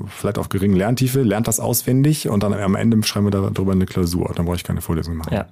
vielleicht 0.09 0.39
auch 0.39 0.49
geringen 0.49 0.77
Lerntiefe, 0.77 1.23
lernt 1.23 1.49
das 1.49 1.61
auswendig 1.61 2.29
und 2.29 2.43
dann 2.43 2.53
am 2.53 2.75
Ende 2.75 3.03
schreiben 3.03 3.27
wir 3.27 3.31
darüber 3.31 3.73
eine 3.73 3.87
Klausur. 3.87 4.33
Dann 4.35 4.47
brauche 4.47 4.57
ich 4.57 4.65
keine 4.65 4.81
Vorlesung 4.81 5.17
machen. 5.17 5.35
Ja. 5.35 5.47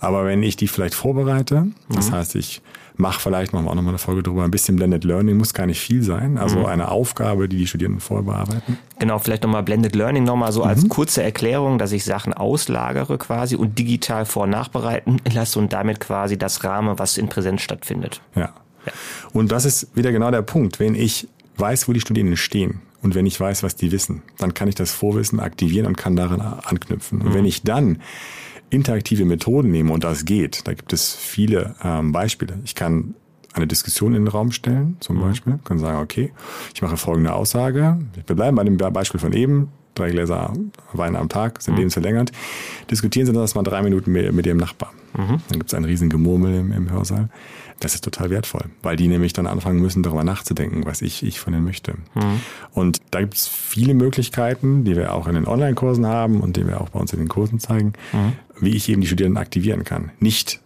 Aber 0.00 0.24
wenn 0.24 0.42
ich 0.42 0.56
die 0.56 0.68
vielleicht 0.68 0.94
vorbereite, 0.94 1.68
das 1.88 2.10
mhm. 2.10 2.14
heißt, 2.14 2.34
ich 2.36 2.62
mache 3.02 3.20
vielleicht, 3.20 3.52
machen 3.52 3.66
wir 3.66 3.70
auch 3.70 3.74
nochmal 3.74 3.90
eine 3.90 3.98
Folge 3.98 4.22
drüber, 4.22 4.44
ein 4.44 4.50
bisschen 4.50 4.76
Blended 4.76 5.04
Learning, 5.04 5.36
muss 5.36 5.52
gar 5.52 5.66
nicht 5.66 5.80
viel 5.80 6.02
sein. 6.02 6.38
Also 6.38 6.60
mhm. 6.60 6.66
eine 6.66 6.90
Aufgabe, 6.90 7.48
die 7.48 7.58
die 7.58 7.66
Studierenden 7.66 8.00
vorbearbeiten. 8.00 8.78
Genau, 8.98 9.18
vielleicht 9.18 9.42
nochmal 9.42 9.62
Blended 9.62 9.94
Learning 9.94 10.24
nochmal 10.24 10.52
so 10.52 10.62
mhm. 10.62 10.68
als 10.68 10.88
kurze 10.88 11.22
Erklärung, 11.22 11.76
dass 11.78 11.92
ich 11.92 12.04
Sachen 12.04 12.32
auslagere 12.32 13.18
quasi 13.18 13.56
und 13.56 13.78
digital 13.78 14.24
vor- 14.24 14.44
und 14.44 14.50
nachbereiten 14.50 15.20
lasse 15.34 15.58
und 15.58 15.72
damit 15.74 16.00
quasi 16.00 16.38
das 16.38 16.64
Rahmen, 16.64 16.98
was 16.98 17.18
in 17.18 17.28
Präsenz 17.28 17.60
stattfindet. 17.60 18.22
Ja. 18.34 18.54
ja. 18.86 18.92
Und 19.32 19.52
das 19.52 19.66
ist 19.66 19.94
wieder 19.94 20.12
genau 20.12 20.30
der 20.30 20.42
Punkt. 20.42 20.80
Wenn 20.80 20.94
ich 20.94 21.28
weiß, 21.58 21.88
wo 21.88 21.92
die 21.92 22.00
Studierenden 22.00 22.38
stehen 22.38 22.80
und 23.02 23.14
wenn 23.14 23.26
ich 23.26 23.38
weiß, 23.38 23.62
was 23.62 23.76
die 23.76 23.92
wissen, 23.92 24.22
dann 24.38 24.54
kann 24.54 24.68
ich 24.68 24.76
das 24.76 24.92
Vorwissen 24.92 25.40
aktivieren 25.40 25.86
und 25.86 25.96
kann 25.96 26.16
daran 26.16 26.40
anknüpfen. 26.40 27.20
Und 27.20 27.30
mhm. 27.30 27.34
wenn 27.34 27.44
ich 27.44 27.62
dann 27.62 27.98
interaktive 28.72 29.24
Methoden 29.24 29.70
nehme 29.70 29.92
und 29.92 30.02
das 30.02 30.24
geht, 30.24 30.66
da 30.66 30.72
gibt 30.72 30.92
es 30.92 31.14
viele 31.14 31.74
ähm, 31.84 32.12
Beispiele. 32.12 32.58
Ich 32.64 32.74
kann 32.74 33.14
eine 33.52 33.66
Diskussion 33.66 34.14
in 34.14 34.24
den 34.24 34.28
Raum 34.28 34.50
stellen, 34.50 34.96
zum 35.00 35.16
mhm. 35.16 35.20
Beispiel, 35.20 35.58
kann 35.64 35.78
sagen, 35.78 35.98
okay, 35.98 36.32
ich 36.74 36.80
mache 36.80 36.96
folgende 36.96 37.34
Aussage. 37.34 37.98
Wir 38.26 38.36
bleiben 38.36 38.56
bei 38.56 38.64
dem 38.64 38.76
Beispiel 38.76 39.20
von 39.20 39.32
eben. 39.32 39.68
Drei 39.94 40.10
Gläser 40.10 40.54
Wein 40.94 41.16
am 41.16 41.28
Tag 41.28 41.60
sind 41.60 41.74
mhm. 41.74 41.80
lebensverlängernd. 41.80 42.32
Diskutieren 42.90 43.26
Sie 43.26 43.32
das 43.34 43.54
mal 43.54 43.62
drei 43.62 43.82
Minuten 43.82 44.10
mit, 44.10 44.46
Ihrem 44.46 44.56
Nachbar. 44.56 44.90
Mhm. 45.14 45.42
Dann 45.48 45.58
gibt 45.58 45.66
es 45.66 45.74
ein 45.74 45.84
riesen 45.84 46.08
Gemurmel 46.08 46.60
im, 46.60 46.72
im 46.72 46.90
Hörsaal. 46.90 47.28
Das 47.78 47.94
ist 47.94 48.02
total 48.02 48.30
wertvoll, 48.30 48.66
weil 48.82 48.96
die 48.96 49.08
nämlich 49.08 49.34
dann 49.34 49.46
anfangen 49.46 49.80
müssen, 49.80 50.02
darüber 50.02 50.24
nachzudenken, 50.24 50.86
was 50.86 51.02
ich, 51.02 51.22
ich 51.24 51.40
von 51.40 51.52
ihnen 51.52 51.64
möchte. 51.64 51.94
Mhm. 52.14 52.40
Und 52.70 53.02
da 53.10 53.20
gibt 53.20 53.34
es 53.34 53.48
viele 53.48 53.92
Möglichkeiten, 53.92 54.84
die 54.84 54.96
wir 54.96 55.12
auch 55.12 55.26
in 55.26 55.34
den 55.34 55.46
Online-Kursen 55.46 56.06
haben 56.06 56.40
und 56.40 56.56
die 56.56 56.66
wir 56.66 56.80
auch 56.80 56.90
bei 56.90 57.00
uns 57.00 57.12
in 57.12 57.18
den 57.18 57.28
Kursen 57.28 57.58
zeigen, 57.58 57.92
mhm. 58.12 58.32
Wie 58.62 58.76
ich 58.76 58.88
eben 58.88 59.00
die 59.00 59.06
Studierenden 59.06 59.42
aktivieren 59.42 59.84
kann. 59.84 60.12
Nicht 60.20 60.60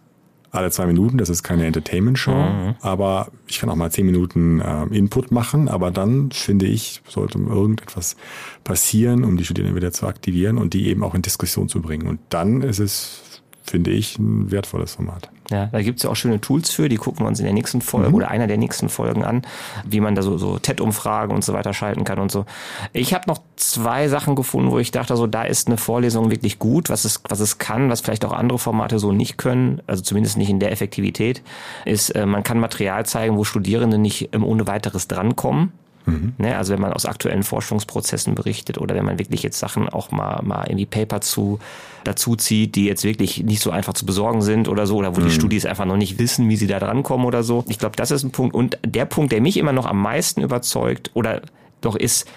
alle 0.51 0.71
zwei 0.71 0.85
Minuten, 0.85 1.17
das 1.17 1.29
ist 1.29 1.43
keine 1.43 1.65
Entertainment-Show, 1.65 2.31
mhm. 2.31 2.75
aber 2.79 3.31
ich 3.47 3.59
kann 3.59 3.69
auch 3.69 3.75
mal 3.75 3.91
zehn 3.91 4.05
Minuten 4.05 4.61
äh, 4.61 4.83
Input 4.95 5.31
machen, 5.31 5.67
aber 5.67 5.91
dann 5.91 6.31
finde 6.31 6.67
ich, 6.67 7.01
sollte 7.07 7.37
irgendetwas 7.37 8.15
passieren, 8.63 9.23
um 9.23 9.37
die 9.37 9.43
Studierenden 9.43 9.75
wieder 9.75 9.91
zu 9.91 10.07
aktivieren 10.07 10.57
und 10.57 10.73
die 10.73 10.87
eben 10.87 11.03
auch 11.03 11.15
in 11.15 11.21
Diskussion 11.21 11.67
zu 11.67 11.81
bringen. 11.81 12.07
Und 12.07 12.19
dann 12.29 12.61
ist 12.61 12.79
es 12.79 13.41
finde 13.69 13.91
ich, 13.91 14.17
ein 14.17 14.51
wertvolles 14.51 14.95
Format. 14.95 15.29
Ja, 15.49 15.67
da 15.67 15.81
gibt's 15.81 16.03
ja 16.03 16.09
auch 16.09 16.15
schöne 16.15 16.41
Tools 16.41 16.71
für, 16.71 16.89
die 16.89 16.97
gucken 16.97 17.23
wir 17.23 17.27
uns 17.27 17.39
in 17.39 17.45
der 17.45 17.53
nächsten 17.53 17.81
Folge 17.81 18.09
mhm. 18.09 18.15
oder 18.15 18.29
einer 18.29 18.47
der 18.47 18.57
nächsten 18.57 18.89
Folgen 18.89 19.23
an, 19.23 19.43
wie 19.85 20.01
man 20.01 20.15
da 20.15 20.21
so, 20.21 20.37
so 20.37 20.59
TED-Umfragen 20.59 21.33
und 21.33 21.43
so 21.43 21.53
weiter 21.53 21.73
schalten 21.73 22.03
kann 22.03 22.19
und 22.19 22.31
so. 22.31 22.45
Ich 22.93 23.13
habe 23.13 23.25
noch 23.27 23.39
zwei 23.55 24.07
Sachen 24.09 24.35
gefunden, 24.35 24.71
wo 24.71 24.79
ich 24.79 24.91
dachte, 24.91 25.15
so 25.15 25.27
da 25.27 25.43
ist 25.43 25.67
eine 25.67 25.77
Vorlesung 25.77 26.31
wirklich 26.31 26.59
gut, 26.59 26.89
was 26.89 27.05
es, 27.05 27.21
was 27.29 27.39
es 27.39 27.57
kann, 27.57 27.89
was 27.89 28.01
vielleicht 28.01 28.25
auch 28.25 28.33
andere 28.33 28.59
Formate 28.59 28.99
so 28.99 29.11
nicht 29.11 29.37
können, 29.37 29.81
also 29.87 30.03
zumindest 30.03 30.37
nicht 30.37 30.49
in 30.49 30.59
der 30.59 30.71
Effektivität, 30.71 31.41
ist, 31.85 32.09
äh, 32.09 32.25
man 32.25 32.43
kann 32.43 32.59
Material 32.59 33.05
zeigen, 33.05 33.37
wo 33.37 33.43
Studierende 33.43 33.97
nicht 33.97 34.29
ähm, 34.33 34.43
ohne 34.43 34.67
weiteres 34.67 35.07
drankommen. 35.07 35.71
Mhm. 36.07 36.33
Ne, 36.37 36.57
also 36.57 36.73
wenn 36.73 36.81
man 36.81 36.93
aus 36.93 37.05
aktuellen 37.05 37.43
Forschungsprozessen 37.43 38.33
berichtet 38.33 38.77
oder 38.77 38.95
wenn 38.95 39.05
man 39.05 39.19
wirklich 39.19 39.43
jetzt 39.43 39.59
Sachen 39.59 39.89
auch 39.89 40.09
mal, 40.11 40.41
mal 40.41 40.63
in 40.63 40.77
die 40.77 40.85
Paper 40.85 41.21
zu, 41.21 41.59
dazu 42.05 42.35
zieht, 42.35 42.75
die 42.75 42.85
jetzt 42.85 43.03
wirklich 43.03 43.43
nicht 43.43 43.61
so 43.61 43.71
einfach 43.71 43.93
zu 43.93 44.05
besorgen 44.05 44.41
sind 44.41 44.69
oder 44.69 44.87
so, 44.87 44.95
oder 44.95 45.15
wo 45.15 45.19
mhm. 45.19 45.25
die 45.25 45.31
Studis 45.31 45.65
einfach 45.65 45.85
noch 45.85 45.97
nicht 45.97 46.17
wissen, 46.17 46.47
wie 46.49 46.55
sie 46.55 46.67
da 46.67 46.79
drankommen 46.79 47.27
oder 47.27 47.43
so. 47.43 47.65
Ich 47.67 47.77
glaube, 47.77 47.95
das 47.97 48.11
ist 48.11 48.23
ein 48.23 48.31
Punkt. 48.31 48.55
Und 48.55 48.79
der 48.85 49.05
Punkt, 49.05 49.31
der 49.33 49.41
mich 49.41 49.57
immer 49.57 49.73
noch 49.73 49.85
am 49.85 50.01
meisten 50.01 50.41
überzeugt 50.41 51.11
oder 51.13 51.41
doch 51.81 51.95
ist, 51.95 52.27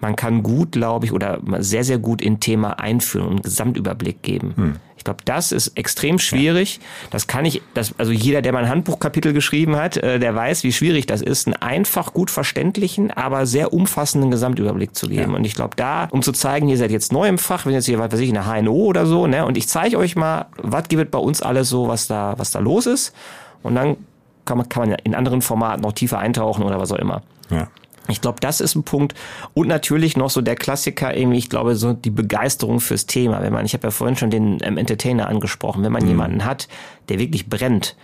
man 0.00 0.16
kann 0.16 0.42
gut, 0.42 0.72
glaube 0.72 1.06
ich, 1.06 1.12
oder 1.12 1.40
sehr, 1.58 1.84
sehr 1.84 1.98
gut 1.98 2.22
in 2.22 2.40
Thema 2.40 2.78
einführen 2.78 3.26
und 3.26 3.32
einen 3.32 3.42
Gesamtüberblick 3.42 4.22
geben. 4.22 4.52
Hm. 4.56 4.76
Ich 4.96 5.04
glaube, 5.04 5.22
das 5.24 5.52
ist 5.52 5.68
extrem 5.78 6.18
schwierig. 6.18 6.76
Ja. 6.76 7.08
Das 7.10 7.28
kann 7.28 7.44
ich, 7.44 7.62
das, 7.72 7.94
also 7.98 8.10
jeder, 8.10 8.42
der 8.42 8.52
mal 8.52 8.64
ein 8.64 8.68
Handbuchkapitel 8.68 9.32
geschrieben 9.32 9.76
hat, 9.76 9.96
äh, 9.96 10.18
der 10.18 10.34
weiß, 10.34 10.64
wie 10.64 10.72
schwierig 10.72 11.06
das 11.06 11.22
ist, 11.22 11.46
einen 11.46 11.54
einfach 11.54 12.12
gut 12.12 12.30
verständlichen, 12.30 13.12
aber 13.12 13.46
sehr 13.46 13.72
umfassenden 13.72 14.30
Gesamtüberblick 14.30 14.96
zu 14.96 15.08
geben. 15.08 15.30
Ja. 15.30 15.36
Und 15.36 15.44
ich 15.44 15.54
glaube, 15.54 15.76
da, 15.76 16.08
um 16.10 16.22
zu 16.22 16.32
zeigen, 16.32 16.68
ihr 16.68 16.76
seid 16.76 16.90
jetzt 16.90 17.12
neu 17.12 17.28
im 17.28 17.38
Fach, 17.38 17.64
wenn 17.64 17.72
jetzt 17.72 17.86
hier, 17.86 17.98
was 18.00 18.12
weiß 18.12 18.20
ich, 18.20 18.36
eine 18.36 18.44
HNO 18.44 18.72
oder 18.72 19.06
so, 19.06 19.26
ne, 19.26 19.46
und 19.46 19.56
ich 19.56 19.68
zeige 19.68 19.98
euch 19.98 20.16
mal, 20.16 20.46
was 20.56 20.88
gibt 20.88 21.10
bei 21.10 21.18
uns 21.18 21.42
alles 21.42 21.68
so, 21.68 21.86
was 21.86 22.08
da, 22.08 22.34
was 22.36 22.50
da 22.50 22.58
los 22.58 22.86
ist. 22.86 23.14
Und 23.62 23.76
dann 23.76 23.96
kann 24.44 24.58
man, 24.58 24.68
kann 24.68 24.82
man 24.82 24.90
ja 24.90 24.96
in 25.04 25.14
anderen 25.14 25.42
Formaten 25.42 25.82
noch 25.82 25.92
tiefer 25.92 26.18
eintauchen 26.18 26.64
oder 26.64 26.80
was 26.80 26.90
auch 26.90 26.98
immer. 26.98 27.22
Ja. 27.50 27.68
Ich 28.08 28.20
glaube, 28.20 28.40
das 28.40 28.60
ist 28.60 28.74
ein 28.74 28.82
Punkt. 28.82 29.14
Und 29.54 29.68
natürlich 29.68 30.16
noch 30.16 30.30
so 30.30 30.40
der 30.40 30.56
Klassiker, 30.56 31.14
irgendwie, 31.16 31.38
ich 31.38 31.50
glaube, 31.50 31.76
so 31.76 31.92
die 31.92 32.10
Begeisterung 32.10 32.80
fürs 32.80 33.06
Thema. 33.06 33.42
Wenn 33.42 33.52
man, 33.52 33.66
ich 33.66 33.74
habe 33.74 33.86
ja 33.86 33.90
vorhin 33.90 34.16
schon 34.16 34.30
den 34.30 34.58
ähm, 34.62 34.78
Entertainer 34.78 35.28
angesprochen, 35.28 35.82
wenn 35.82 35.92
man 35.92 36.02
mhm. 36.02 36.08
jemanden 36.08 36.44
hat, 36.44 36.68
der 37.08 37.18
wirklich 37.18 37.48
brennt. 37.48 37.96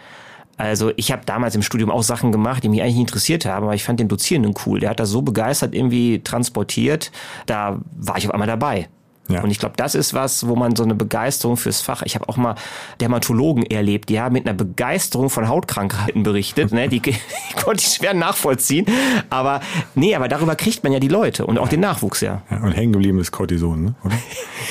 Also 0.57 0.93
ich 0.97 1.11
habe 1.11 1.23
damals 1.27 1.55
im 1.55 1.63
Studium 1.63 1.91
auch 1.91 2.03
Sachen 2.03 2.31
gemacht, 2.31 2.63
die 2.63 2.69
mich 2.69 2.83
eigentlich 2.83 2.99
interessiert 2.99 3.45
haben, 3.45 3.65
aber 3.65 3.75
ich 3.75 3.83
fand 3.83 3.99
den 3.99 4.09
Dozierenden 4.09 4.55
cool. 4.67 4.79
Der 4.79 4.91
hat 4.91 5.01
das 5.01 5.11
so 5.11 5.23
begeistert 5.23 5.75
irgendwie 5.75 6.21
transportiert, 6.23 7.11
da 7.47 7.81
war 7.97 8.17
ich 8.19 8.27
auf 8.27 8.33
einmal 8.33 8.47
dabei. 8.47 8.89
Ja. 9.29 9.43
Und 9.43 9.51
ich 9.51 9.59
glaube, 9.59 9.75
das 9.77 9.95
ist 9.95 10.13
was, 10.13 10.47
wo 10.47 10.55
man 10.55 10.77
so 10.77 10.83
eine 10.83 10.95
Begeisterung 10.95 11.57
fürs 11.57 11.81
Fach. 11.81 12.03
Ich 12.03 12.15
habe 12.15 12.29
auch 12.29 12.37
mal 12.37 12.57
Dermatologen 13.01 13.65
erlebt, 13.65 14.11
die 14.11 14.21
haben 14.21 14.35
mit 14.35 14.47
einer 14.47 14.57
Begeisterung 14.57 15.31
von 15.31 15.49
Hautkrankheiten 15.49 16.23
berichtet. 16.23 16.73
ne? 16.73 16.89
Die, 16.89 17.01
die 17.01 17.15
konnte 17.57 17.83
ich 17.83 17.95
schwer 17.95 18.13
nachvollziehen. 18.13 18.87
Aber 19.31 19.61
nee, 19.95 20.15
aber 20.15 20.29
darüber 20.29 20.57
kriegt 20.57 20.85
man 20.85 20.93
ja 20.93 21.01
die 21.01 21.09
Leute 21.09 21.47
und 21.47 21.59
auch 21.59 21.69
den 21.69 21.81
Nachwuchs 21.81 22.21
ja. 22.21 22.43
ja 22.51 22.59
und 22.59 22.73
hängen 22.73 22.93
geblieben 22.93 23.19
ist 23.19 23.33
Cortison, 23.33 23.85
ne? 23.85 23.95
Oder? 24.05 24.15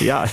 ja. 0.00 0.24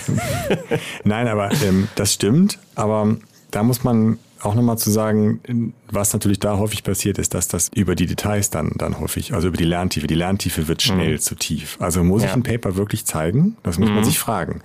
Nein, 1.04 1.28
aber 1.28 1.52
ähm, 1.64 1.88
das 1.96 2.14
stimmt. 2.14 2.60
Aber 2.76 3.16
da 3.52 3.64
muss 3.64 3.84
man 3.84 4.18
auch 4.44 4.56
nochmal 4.56 4.78
zu 4.78 4.90
sagen, 4.90 5.74
was 5.90 6.14
natürlich 6.14 6.40
da 6.40 6.58
häufig 6.58 6.84
passiert, 6.84 7.18
ist, 7.20 7.34
dass 7.34 7.48
das 7.48 7.70
über 7.76 7.96
die 7.96 8.06
Details 8.06 8.50
dann, 8.50 8.72
dann 8.76 9.00
häufig, 9.00 9.34
also 9.34 9.48
über 9.50 9.58
die 9.58 9.66
Lerntiefe, 9.66 10.08
die 10.08 10.16
Lerntiefe 10.16 10.68
wird 10.68 10.82
schnell 10.82 11.14
mhm. 11.14 11.20
zu 11.20 11.36
tief. 11.36 11.78
Also 11.80 12.04
muss 12.04 12.24
ja. 12.24 12.30
ich 12.30 12.34
ein 12.34 12.44
Paper 12.44 12.76
wirklich 12.76 13.06
zeigen? 13.06 13.56
Das 13.64 13.78
muss 13.78 13.90
mhm. 13.90 13.96
man 13.96 14.04
sich 14.04 14.20
fragen. 14.20 14.62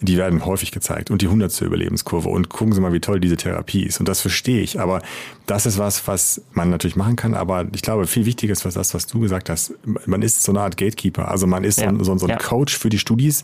Die 0.00 0.16
werden 0.16 0.44
häufig 0.44 0.72
gezeigt 0.72 1.10
und 1.10 1.22
die 1.22 1.28
hundertste 1.28 1.64
Überlebenskurve 1.64 2.28
und 2.28 2.48
gucken 2.48 2.72
Sie 2.72 2.80
mal, 2.80 2.92
wie 2.92 3.00
toll 3.00 3.20
diese 3.20 3.36
Therapie 3.36 3.82
ist. 3.82 4.00
Und 4.00 4.08
das 4.08 4.20
verstehe 4.20 4.60
ich. 4.60 4.80
Aber 4.80 5.02
das 5.46 5.66
ist 5.66 5.78
was, 5.78 6.06
was 6.06 6.42
man 6.52 6.70
natürlich 6.70 6.96
machen 6.96 7.16
kann. 7.16 7.34
Aber 7.34 7.66
ich 7.74 7.82
glaube, 7.82 8.06
viel 8.06 8.24
wichtiger 8.24 8.52
ist 8.52 8.64
was 8.64 8.74
das, 8.74 8.94
was 8.94 9.06
du 9.06 9.20
gesagt 9.20 9.50
hast. 9.50 9.74
Man 10.06 10.22
ist 10.22 10.42
so 10.42 10.52
eine 10.52 10.60
Art 10.60 10.76
Gatekeeper. 10.76 11.28
Also 11.28 11.46
man 11.46 11.64
ist 11.64 11.80
ja. 11.80 11.90
so, 11.90 12.04
so, 12.04 12.18
so 12.18 12.26
ein 12.26 12.30
ja. 12.30 12.36
Coach 12.36 12.78
für 12.78 12.88
die 12.88 12.98
Studis 12.98 13.42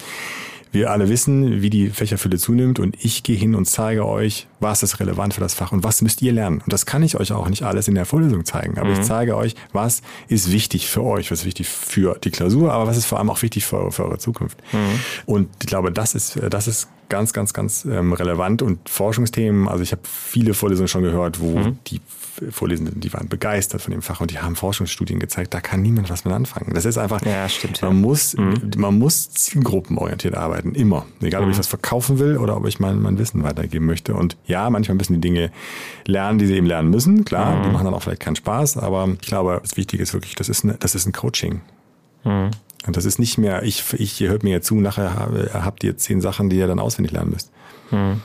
wir 0.74 0.90
alle 0.90 1.08
wissen, 1.08 1.62
wie 1.62 1.70
die 1.70 1.88
Fächerfülle 1.90 2.38
zunimmt 2.38 2.78
und 2.78 2.96
ich 3.02 3.22
gehe 3.22 3.36
hin 3.36 3.54
und 3.54 3.66
zeige 3.66 4.06
euch, 4.06 4.46
was 4.60 4.82
ist 4.82 5.00
relevant 5.00 5.34
für 5.34 5.40
das 5.40 5.54
Fach 5.54 5.72
und 5.72 5.84
was 5.84 6.02
müsst 6.02 6.22
ihr 6.22 6.32
lernen. 6.32 6.60
Und 6.60 6.72
das 6.72 6.86
kann 6.86 7.02
ich 7.02 7.18
euch 7.18 7.32
auch 7.32 7.48
nicht 7.48 7.62
alles 7.62 7.88
in 7.88 7.94
der 7.94 8.04
Vorlesung 8.04 8.44
zeigen, 8.44 8.78
aber 8.78 8.90
mhm. 8.90 9.00
ich 9.00 9.02
zeige 9.02 9.36
euch, 9.36 9.54
was 9.72 10.02
ist 10.28 10.52
wichtig 10.52 10.88
für 10.88 11.02
euch, 11.02 11.30
was 11.30 11.40
ist 11.40 11.46
wichtig 11.46 11.68
für 11.68 12.18
die 12.22 12.30
Klausur, 12.30 12.72
aber 12.72 12.86
was 12.86 12.96
ist 12.96 13.06
vor 13.06 13.18
allem 13.18 13.30
auch 13.30 13.42
wichtig 13.42 13.64
für, 13.64 13.90
für 13.92 14.04
eure 14.04 14.18
Zukunft. 14.18 14.58
Mhm. 14.72 15.00
Und 15.26 15.48
ich 15.62 15.66
glaube, 15.66 15.92
das 15.92 16.14
ist, 16.14 16.38
das 16.50 16.68
ist 16.68 16.88
ganz, 17.14 17.32
ganz, 17.32 17.52
ganz 17.52 17.84
ähm, 17.84 18.12
relevant 18.12 18.60
und 18.60 18.88
Forschungsthemen. 18.88 19.68
Also 19.68 19.84
ich 19.84 19.92
habe 19.92 20.02
viele 20.02 20.52
Vorlesungen 20.52 20.88
schon 20.88 21.04
gehört, 21.04 21.38
wo 21.38 21.56
mhm. 21.58 21.78
die 21.86 22.00
Vorlesenden, 22.50 22.98
die 22.98 23.12
waren 23.12 23.28
begeistert 23.28 23.80
von 23.82 23.92
dem 23.92 24.02
Fach 24.02 24.20
und 24.20 24.32
die 24.32 24.40
haben 24.40 24.56
Forschungsstudien 24.56 25.20
gezeigt, 25.20 25.54
da 25.54 25.60
kann 25.60 25.80
niemand 25.80 26.10
was 26.10 26.24
mit 26.24 26.34
anfangen. 26.34 26.74
Das 26.74 26.84
ist 26.84 26.98
einfach, 26.98 27.24
ja, 27.24 27.48
stimmt, 27.48 27.80
man 27.82 27.92
ja. 27.92 28.00
muss, 28.00 28.36
mhm. 28.36 28.72
man 28.76 28.98
muss 28.98 29.30
zielgruppenorientiert 29.30 30.34
arbeiten, 30.34 30.74
immer. 30.74 31.06
Egal, 31.22 31.42
ob 31.42 31.46
mhm. 31.46 31.52
ich 31.52 31.58
was 31.60 31.68
verkaufen 31.68 32.18
will 32.18 32.36
oder 32.36 32.56
ob 32.56 32.66
ich 32.66 32.80
mein, 32.80 33.00
mein 33.00 33.16
Wissen 33.16 33.44
weitergeben 33.44 33.86
möchte. 33.86 34.14
Und 34.14 34.36
ja, 34.44 34.68
manchmal 34.68 34.96
müssen 34.96 35.12
die 35.12 35.20
Dinge 35.20 35.52
lernen, 36.04 36.40
die 36.40 36.46
sie 36.46 36.56
eben 36.56 36.66
lernen 36.66 36.90
müssen. 36.90 37.24
Klar, 37.24 37.54
mhm. 37.54 37.62
die 37.62 37.68
machen 37.68 37.84
dann 37.84 37.94
auch 37.94 38.02
vielleicht 38.02 38.22
keinen 38.22 38.34
Spaß, 38.34 38.76
aber 38.78 39.08
ich 39.20 39.28
glaube, 39.28 39.60
das 39.62 39.76
Wichtige 39.76 40.02
ist 40.02 40.14
wirklich, 40.14 40.34
das 40.34 40.48
ist, 40.48 40.64
eine, 40.64 40.74
das 40.74 40.96
ist 40.96 41.06
ein 41.06 41.12
Coaching. 41.12 41.60
Und 42.86 42.96
das 42.96 43.04
ist 43.04 43.18
nicht 43.18 43.38
mehr, 43.38 43.62
ich, 43.62 43.82
ich 43.94 44.20
ihr 44.20 44.30
hört 44.30 44.42
mir 44.42 44.50
ja 44.50 44.60
zu, 44.60 44.76
nachher 44.76 45.14
habt 45.52 45.84
ihr 45.84 45.96
zehn 45.96 46.20
Sachen, 46.20 46.50
die 46.50 46.56
ihr 46.56 46.66
dann 46.66 46.78
auswendig 46.78 47.12
lernen 47.12 47.30
müsst. 47.30 47.50
Mhm. 47.90 48.20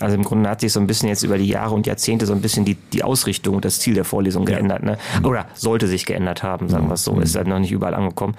Also 0.00 0.16
im 0.16 0.24
Grunde 0.24 0.50
hat 0.50 0.60
sich 0.60 0.72
so 0.72 0.80
ein 0.80 0.86
bisschen 0.86 1.08
jetzt 1.08 1.22
über 1.22 1.38
die 1.38 1.46
Jahre 1.46 1.74
und 1.74 1.86
Jahrzehnte 1.86 2.26
so 2.26 2.32
ein 2.32 2.40
bisschen 2.40 2.64
die, 2.64 2.74
die 2.74 3.04
Ausrichtung 3.04 3.54
und 3.56 3.64
das 3.64 3.78
Ziel 3.78 3.94
der 3.94 4.04
Vorlesung 4.04 4.46
ja. 4.46 4.54
geändert. 4.56 4.82
Ne? 4.82 4.98
Mhm. 5.20 5.26
Oder 5.26 5.46
sollte 5.54 5.86
sich 5.86 6.04
geändert 6.04 6.42
haben, 6.42 6.68
sagen 6.68 6.88
wir 6.88 6.94
es 6.94 7.04
so. 7.04 7.12
Mhm. 7.12 7.22
Ist 7.22 7.36
halt 7.36 7.46
noch 7.46 7.60
nicht 7.60 7.70
überall 7.70 7.94
angekommen. 7.94 8.34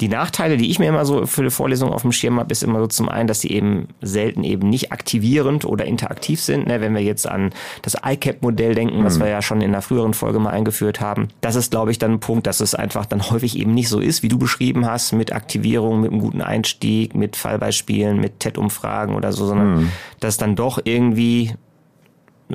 Die 0.00 0.08
Nachteile, 0.08 0.58
die 0.58 0.70
ich 0.70 0.78
mir 0.78 0.88
immer 0.88 1.06
so 1.06 1.26
für 1.26 1.42
die 1.42 1.50
Vorlesung 1.50 1.92
auf 1.92 2.02
dem 2.02 2.12
Schirm 2.12 2.38
habe, 2.38 2.52
ist 2.52 2.62
immer 2.62 2.80
so 2.80 2.86
zum 2.88 3.08
einen, 3.08 3.26
dass 3.26 3.40
sie 3.40 3.50
eben 3.50 3.88
selten 4.02 4.44
eben 4.44 4.68
nicht 4.68 4.92
aktivierend 4.92 5.64
oder 5.64 5.86
interaktiv 5.86 6.42
sind. 6.42 6.66
Ne? 6.66 6.80
Wenn 6.80 6.94
wir 6.94 7.02
jetzt 7.02 7.26
an 7.26 7.50
das 7.82 7.96
ICAP-Modell 8.04 8.74
denken, 8.74 9.02
was 9.02 9.16
mhm. 9.16 9.22
wir 9.22 9.28
ja 9.28 9.40
schon 9.40 9.62
in 9.62 9.70
einer 9.70 9.82
früheren 9.82 10.12
Folge 10.12 10.38
mal 10.38 10.50
eingeführt 10.50 11.00
haben, 11.00 11.28
das 11.40 11.56
ist, 11.56 11.70
glaube 11.70 11.90
ich, 11.90 11.98
dann 11.98 12.12
ein 12.12 12.20
Punkt, 12.20 12.46
dass 12.46 12.60
es 12.60 12.74
einfach 12.74 13.06
dann 13.06 13.30
häufig 13.30 13.58
eben 13.58 13.72
nicht 13.72 13.88
so 13.88 14.00
ist, 14.00 14.22
wie 14.22 14.28
du 14.28 14.38
beschrieben 14.38 14.86
hast, 14.86 15.12
mit 15.12 15.32
Aktivierung, 15.32 16.02
mit 16.02 16.10
einem 16.10 16.20
guten 16.20 16.42
Einstieg, 16.42 17.14
mit 17.14 17.36
Fallbeispielen, 17.36 18.20
mit 18.20 18.40
TED-Umfragen 18.40 19.14
oder 19.14 19.32
so, 19.32 19.46
sondern 19.46 19.76
mhm. 19.76 19.92
dass 20.20 20.36
dann 20.36 20.54
doch 20.54 20.78
irgendwie 20.84 20.97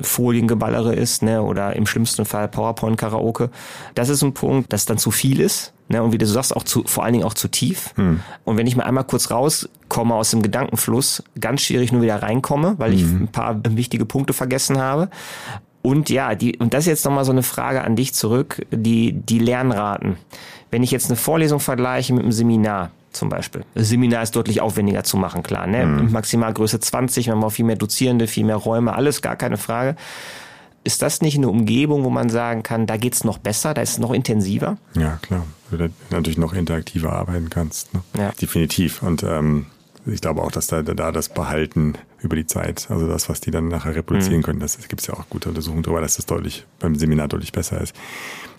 Foliengeballere 0.00 0.94
ist, 0.94 1.22
ne, 1.22 1.42
oder 1.42 1.76
im 1.76 1.86
schlimmsten 1.86 2.24
Fall 2.24 2.48
PowerPoint-Karaoke. 2.48 3.50
Das 3.94 4.08
ist 4.08 4.22
ein 4.22 4.34
Punkt, 4.34 4.72
das 4.72 4.86
dann 4.86 4.98
zu 4.98 5.10
viel 5.10 5.40
ist, 5.40 5.72
ne, 5.88 6.02
und 6.02 6.12
wie 6.12 6.18
du 6.18 6.26
sagst, 6.26 6.54
auch 6.56 6.64
zu, 6.64 6.82
vor 6.84 7.04
allen 7.04 7.12
Dingen 7.12 7.24
auch 7.24 7.34
zu 7.34 7.48
tief. 7.48 7.94
Hm. 7.96 8.20
Und 8.44 8.56
wenn 8.56 8.66
ich 8.66 8.76
mal 8.76 8.84
einmal 8.84 9.04
kurz 9.04 9.30
rauskomme 9.30 10.14
aus 10.14 10.30
dem 10.30 10.42
Gedankenfluss, 10.42 11.22
ganz 11.40 11.62
schwierig 11.62 11.92
nur 11.92 12.02
wieder 12.02 12.22
reinkomme, 12.22 12.74
weil 12.78 12.92
hm. 12.92 12.98
ich 12.98 13.04
ein 13.04 13.28
paar 13.28 13.60
wichtige 13.68 14.04
Punkte 14.04 14.32
vergessen 14.32 14.78
habe. 14.78 15.10
Und 15.82 16.08
ja, 16.08 16.34
die, 16.34 16.56
und 16.56 16.72
das 16.72 16.84
ist 16.84 16.88
jetzt 16.88 17.04
nochmal 17.04 17.26
so 17.26 17.32
eine 17.32 17.42
Frage 17.42 17.84
an 17.84 17.94
dich 17.94 18.14
zurück, 18.14 18.66
die, 18.70 19.12
die 19.12 19.38
Lernraten. 19.38 20.16
Wenn 20.70 20.82
ich 20.82 20.90
jetzt 20.90 21.10
eine 21.10 21.16
Vorlesung 21.16 21.60
vergleiche 21.60 22.14
mit 22.14 22.22
einem 22.22 22.32
Seminar, 22.32 22.90
zum 23.14 23.28
Beispiel. 23.28 23.64
Das 23.74 23.88
Seminar 23.88 24.22
ist 24.22 24.36
deutlich 24.36 24.60
aufwendiger 24.60 25.04
zu 25.04 25.16
machen, 25.16 25.42
klar. 25.42 25.66
Ne? 25.66 25.86
Mhm. 25.86 26.12
Maximalgröße 26.12 26.80
20, 26.80 27.28
man 27.28 27.40
braucht 27.40 27.56
viel 27.56 27.64
mehr 27.64 27.76
Dozierende, 27.76 28.26
viel 28.26 28.44
mehr 28.44 28.56
Räume, 28.56 28.94
alles 28.94 29.22
gar 29.22 29.36
keine 29.36 29.56
Frage. 29.56 29.96
Ist 30.84 31.00
das 31.00 31.22
nicht 31.22 31.38
eine 31.38 31.48
Umgebung, 31.48 32.04
wo 32.04 32.10
man 32.10 32.28
sagen 32.28 32.62
kann, 32.62 32.86
da 32.86 32.98
geht's 32.98 33.24
noch 33.24 33.38
besser, 33.38 33.72
da 33.72 33.80
ist 33.80 33.92
es 33.92 33.98
noch 33.98 34.12
intensiver? 34.12 34.76
Ja, 34.94 35.18
klar. 35.22 35.46
Weil 35.70 35.78
du 35.88 35.94
natürlich 36.10 36.36
noch 36.36 36.52
interaktiver 36.52 37.12
arbeiten 37.12 37.48
kannst. 37.48 37.94
Ne? 37.94 38.02
Ja. 38.18 38.32
Definitiv. 38.32 39.02
Und 39.02 39.22
ähm, 39.22 39.66
ich 40.06 40.20
glaube 40.20 40.42
auch, 40.42 40.52
dass 40.52 40.66
da, 40.66 40.82
da 40.82 41.10
das 41.10 41.30
Behalten 41.30 41.94
über 42.20 42.36
die 42.36 42.46
Zeit, 42.46 42.90
also 42.90 43.08
das, 43.08 43.28
was 43.28 43.40
die 43.40 43.50
dann 43.50 43.68
nachher 43.68 43.94
reproduzieren 43.94 44.38
mhm. 44.38 44.42
können, 44.42 44.60
das, 44.60 44.76
das 44.76 44.88
gibt 44.88 45.00
es 45.00 45.06
ja 45.06 45.14
auch 45.14 45.28
gute 45.30 45.48
Untersuchungen 45.48 45.82
darüber, 45.82 46.00
dass 46.00 46.16
das 46.16 46.26
deutlich 46.26 46.66
beim 46.78 46.94
Seminar 46.94 47.28
deutlich 47.28 47.52
besser 47.52 47.80
ist. 47.80 47.94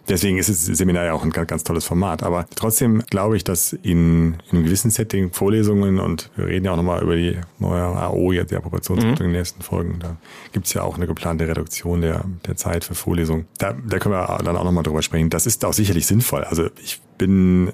Deswegen 0.07 0.37
ist 0.37 0.49
das 0.49 0.65
Seminar 0.65 1.05
ja 1.05 1.13
auch 1.13 1.23
ein 1.23 1.31
ganz, 1.31 1.47
ganz 1.47 1.63
tolles 1.63 1.85
Format. 1.85 2.23
Aber 2.23 2.45
trotzdem 2.55 3.01
glaube 3.09 3.37
ich, 3.37 3.43
dass 3.43 3.73
in, 3.73 4.33
in 4.33 4.35
einem 4.51 4.63
gewissen 4.63 4.91
Setting 4.91 5.31
Vorlesungen 5.31 5.99
und 5.99 6.29
wir 6.35 6.47
reden 6.47 6.65
ja 6.65 6.73
auch 6.73 6.77
nochmal 6.77 7.01
über 7.01 7.15
die 7.15 7.37
neue 7.59 7.81
AO, 7.81 8.31
jetzt 8.31 8.51
die 8.51 8.55
Approbationsprüfung 8.55 9.11
mhm. 9.11 9.25
in 9.25 9.33
den 9.33 9.39
nächsten 9.39 9.61
Folgen, 9.61 9.99
da 9.99 10.17
gibt 10.51 10.67
es 10.67 10.73
ja 10.73 10.83
auch 10.83 10.95
eine 10.95 11.07
geplante 11.07 11.47
Reduktion 11.47 12.01
der, 12.01 12.23
der 12.45 12.55
Zeit 12.55 12.83
für 12.83 12.95
Vorlesungen. 12.95 13.47
Da, 13.57 13.73
da 13.73 13.99
können 13.99 14.13
wir 14.13 14.37
dann 14.43 14.55
auch 14.55 14.63
nochmal 14.63 14.83
drüber 14.83 15.01
sprechen. 15.01 15.29
Das 15.29 15.45
ist 15.45 15.65
auch 15.65 15.73
sicherlich 15.73 16.05
sinnvoll. 16.05 16.43
Also 16.43 16.69
ich 16.83 17.01
bin 17.17 17.71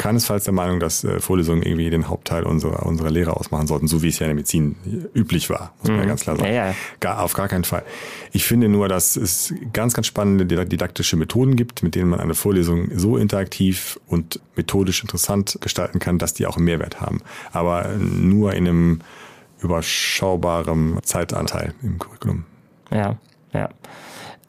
keinesfalls 0.00 0.44
der 0.44 0.54
Meinung, 0.54 0.80
dass 0.80 1.04
äh, 1.04 1.20
Vorlesungen 1.20 1.62
irgendwie 1.62 1.90
den 1.90 2.08
Hauptteil 2.08 2.44
unserer, 2.44 2.86
unserer 2.86 3.10
Lehre 3.10 3.36
ausmachen 3.36 3.66
sollten, 3.66 3.86
so 3.86 4.02
wie 4.02 4.08
es 4.08 4.18
ja 4.18 4.24
in 4.24 4.30
der 4.30 4.34
Medizin 4.34 4.76
üblich 5.14 5.50
war, 5.50 5.74
muss 5.78 5.88
man 5.88 5.96
mhm. 5.96 6.02
ja 6.02 6.08
ganz 6.08 6.22
klar 6.22 6.36
sagen. 6.36 6.48
Ja, 6.48 6.68
ja. 6.68 6.74
Gar, 7.00 7.22
auf 7.22 7.34
gar 7.34 7.48
keinen 7.48 7.64
Fall. 7.64 7.82
Ich 8.32 8.46
finde 8.46 8.70
nur, 8.70 8.88
dass 8.88 9.16
es 9.16 9.52
ganz, 9.74 9.92
ganz 9.92 10.06
spannende 10.06 10.46
didaktische 10.46 11.16
Methoden 11.16 11.54
gibt, 11.54 11.82
mit 11.82 11.94
denen 11.94 12.08
man 12.08 12.18
eine 12.18 12.32
Vorlesung 12.32 12.88
so 12.98 13.18
interaktiv 13.18 14.00
und 14.06 14.40
methodisch 14.56 15.02
interessant 15.02 15.58
gestalten 15.60 15.98
kann, 15.98 16.18
dass 16.18 16.32
die 16.32 16.46
auch 16.46 16.56
einen 16.56 16.64
Mehrwert 16.64 17.02
haben. 17.02 17.20
Aber 17.52 17.90
nur 17.98 18.54
in 18.54 18.66
einem 18.66 19.00
überschaubaren 19.60 20.98
Zeitanteil 21.02 21.74
im 21.82 21.98
Curriculum. 21.98 22.44
Ja, 22.90 23.18
ja. 23.52 23.68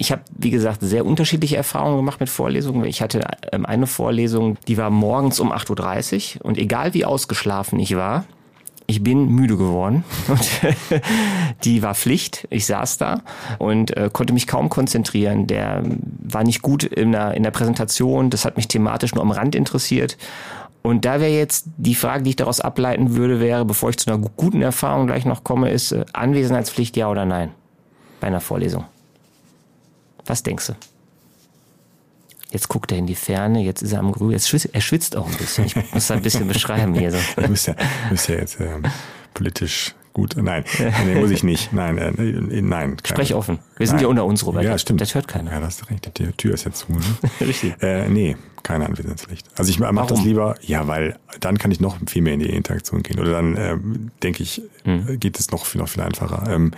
Ich 0.02 0.12
habe, 0.12 0.24
wie 0.36 0.50
gesagt, 0.50 0.80
sehr 0.82 1.06
unterschiedliche 1.06 1.58
Erfahrungen 1.58 1.98
gemacht 1.98 2.20
mit 2.20 2.28
Vorlesungen. 2.28 2.86
Ich 2.86 3.04
hatte 3.04 3.22
ähm, 3.52 3.68
eine 3.68 3.86
Vorlesung, 3.86 4.58
die 4.68 4.76
war 4.78 4.90
morgens 4.90 5.40
um 5.40 5.54
8.30 5.54 6.38
Uhr 6.38 6.46
und 6.46 6.58
egal 6.58 6.96
wie 6.96 7.06
ausgeschlafen 7.06 7.78
ich 7.78 7.96
war, 7.96 8.26
ich 8.88 9.04
bin 9.04 9.28
müde 9.28 9.58
geworden 9.58 10.04
und 10.28 10.50
die 11.66 11.84
war 11.84 11.94
Pflicht. 11.94 12.48
Ich 12.50 12.66
saß 12.66 12.98
da 12.98 13.22
und 13.60 13.96
äh, 13.96 14.10
konnte 14.12 14.34
mich 14.34 14.48
kaum 14.48 14.70
konzentrieren. 14.70 15.46
Der 15.46 15.84
war 16.18 16.44
nicht 16.46 16.64
gut 16.64 16.82
in 16.82 17.12
der, 17.12 17.36
in 17.36 17.44
der 17.44 17.52
Präsentation. 17.52 18.32
Das 18.32 18.44
hat 18.44 18.58
mich 18.58 18.68
thematisch 18.68 19.14
nur 19.14 19.24
am 19.24 19.30
Rand 19.30 19.54
interessiert. 19.54 20.18
Und 20.82 21.06
da 21.06 21.20
wäre 21.20 21.32
jetzt 21.32 21.68
die 21.78 21.94
Frage, 21.94 22.24
die 22.24 22.32
ich 22.32 22.38
daraus 22.38 22.60
ableiten 22.60 23.16
würde, 23.16 23.40
wäre, 23.40 23.66
bevor 23.66 23.92
ich 23.92 23.98
zu 23.98 24.12
einer 24.12 24.28
guten 24.36 24.64
Erfahrung 24.64 25.06
gleich 25.06 25.26
noch 25.26 25.44
komme, 25.44 25.70
ist 25.70 25.92
äh, 25.92 26.06
Anwesenheitspflicht 26.12 26.98
ja 26.98 27.08
oder 27.08 27.26
nein 27.26 27.52
bei 28.20 28.26
einer 28.26 28.42
Vorlesung. 28.42 28.86
Was 30.26 30.44
denkst 30.44 30.68
du? 30.68 30.74
Jetzt 32.52 32.68
guckt 32.68 32.92
er 32.92 32.98
in 32.98 33.08
die 33.08 33.16
Ferne, 33.16 33.64
jetzt 33.64 33.82
ist 33.82 33.94
er 33.94 34.00
am 34.00 34.12
Grün, 34.12 34.32
jetzt 34.32 34.50
schwitzt, 34.50 34.70
er 34.74 34.82
schwitzt 34.82 35.16
auch 35.16 35.28
ein 35.28 35.38
bisschen. 35.38 35.66
Ich 35.66 35.76
muss 35.94 36.08
da 36.08 36.16
ein 36.16 36.22
bisschen 36.22 36.48
beschreiben 36.48 36.94
hier. 36.94 37.12
So. 37.12 37.18
Du 37.38 37.48
bist 37.48 37.68
ja, 37.68 37.76
bist 38.10 38.28
ja 38.28 38.36
jetzt 38.36 38.60
ähm, 38.60 38.84
politisch 39.34 39.96
gut. 40.14 40.36
Nein, 40.36 40.66
nee, 41.06 41.16
muss 41.16 41.32
ich 41.32 41.44
nicht. 41.44 41.72
Nein, 41.72 41.98
äh, 41.98 42.12
nein. 42.62 42.98
Sprech 43.06 43.34
offen. 43.34 43.60
Wir 43.78 43.88
sind 43.88 43.98
nein. 43.98 44.04
ja 44.04 44.10
unter 44.10 44.26
uns, 44.26 44.46
Robert. 44.46 44.66
Ja, 44.66 44.78
stimmt. 44.78 45.00
Das 45.00 45.16
hört 45.16 45.30
keiner. 45.30 45.52
Ja, 45.52 45.60
das 45.62 45.76
ist 45.76 45.90
richtig. 45.90 46.16
Die 46.16 46.32
Tür 46.34 46.54
ist 46.54 46.66
jetzt 46.66 46.80
zu. 46.80 46.92
Ne? 46.92 47.00
richtig. 47.48 47.82
Äh, 47.82 48.10
nee, 48.10 48.36
keine 48.64 48.86
Anwesenheitspflicht. 48.86 49.48
Also 49.56 49.72
ich 49.72 49.80
mache 49.80 50.08
das 50.08 50.24
lieber, 50.24 50.56
ja, 50.62 50.88
weil 50.88 51.18
dann 51.40 51.58
kann 51.58 51.72
ich 51.72 51.80
noch 51.80 51.98
viel 52.08 52.22
mehr 52.22 52.34
in 52.34 52.42
die 52.42 52.50
Interaktion 52.50 53.02
gehen. 53.04 53.20
Oder 53.20 53.32
dann 53.32 53.56
äh, 53.56 53.78
denke 54.22 54.44
ich, 54.44 54.62
hm. 54.84 55.20
geht 55.20 55.40
es 55.40 55.52
noch 55.52 55.66
viel, 55.66 55.80
noch 55.80 55.88
viel 55.88 56.04
einfacher. 56.04 56.52
Ähm, 56.52 56.72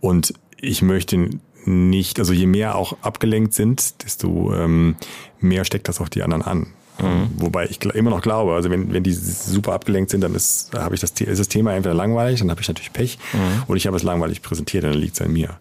und 0.00 0.34
ich 0.58 0.82
möchte 0.82 1.30
nicht, 1.66 2.18
also 2.18 2.32
je 2.32 2.46
mehr 2.46 2.76
auch 2.76 2.96
abgelenkt 3.02 3.54
sind, 3.54 4.04
desto 4.04 4.54
ähm, 4.54 4.96
mehr 5.40 5.64
steckt 5.64 5.88
das 5.88 6.00
auf 6.00 6.10
die 6.10 6.22
anderen 6.22 6.42
an. 6.42 6.66
Mhm. 6.98 7.30
Wobei 7.36 7.66
ich 7.66 7.84
immer 7.84 8.10
noch 8.10 8.22
glaube, 8.22 8.54
also 8.54 8.70
wenn, 8.70 8.92
wenn 8.92 9.02
die 9.02 9.12
super 9.12 9.74
abgelenkt 9.74 10.10
sind, 10.10 10.22
dann 10.22 10.34
ist, 10.34 10.70
habe 10.74 10.94
ich 10.94 11.00
das, 11.00 11.10
ist 11.12 11.38
das 11.38 11.48
Thema 11.48 11.74
entweder 11.74 11.94
langweilig, 11.94 12.40
dann 12.40 12.50
habe 12.50 12.60
ich 12.60 12.68
natürlich 12.68 12.92
Pech, 12.92 13.18
mhm. 13.32 13.64
oder 13.66 13.76
ich 13.76 13.86
habe 13.86 13.96
es 13.96 14.02
langweilig 14.02 14.42
präsentiert, 14.42 14.84
dann 14.84 14.94
liegt 14.94 15.14
es 15.14 15.20
an 15.20 15.32
mir. 15.32 15.58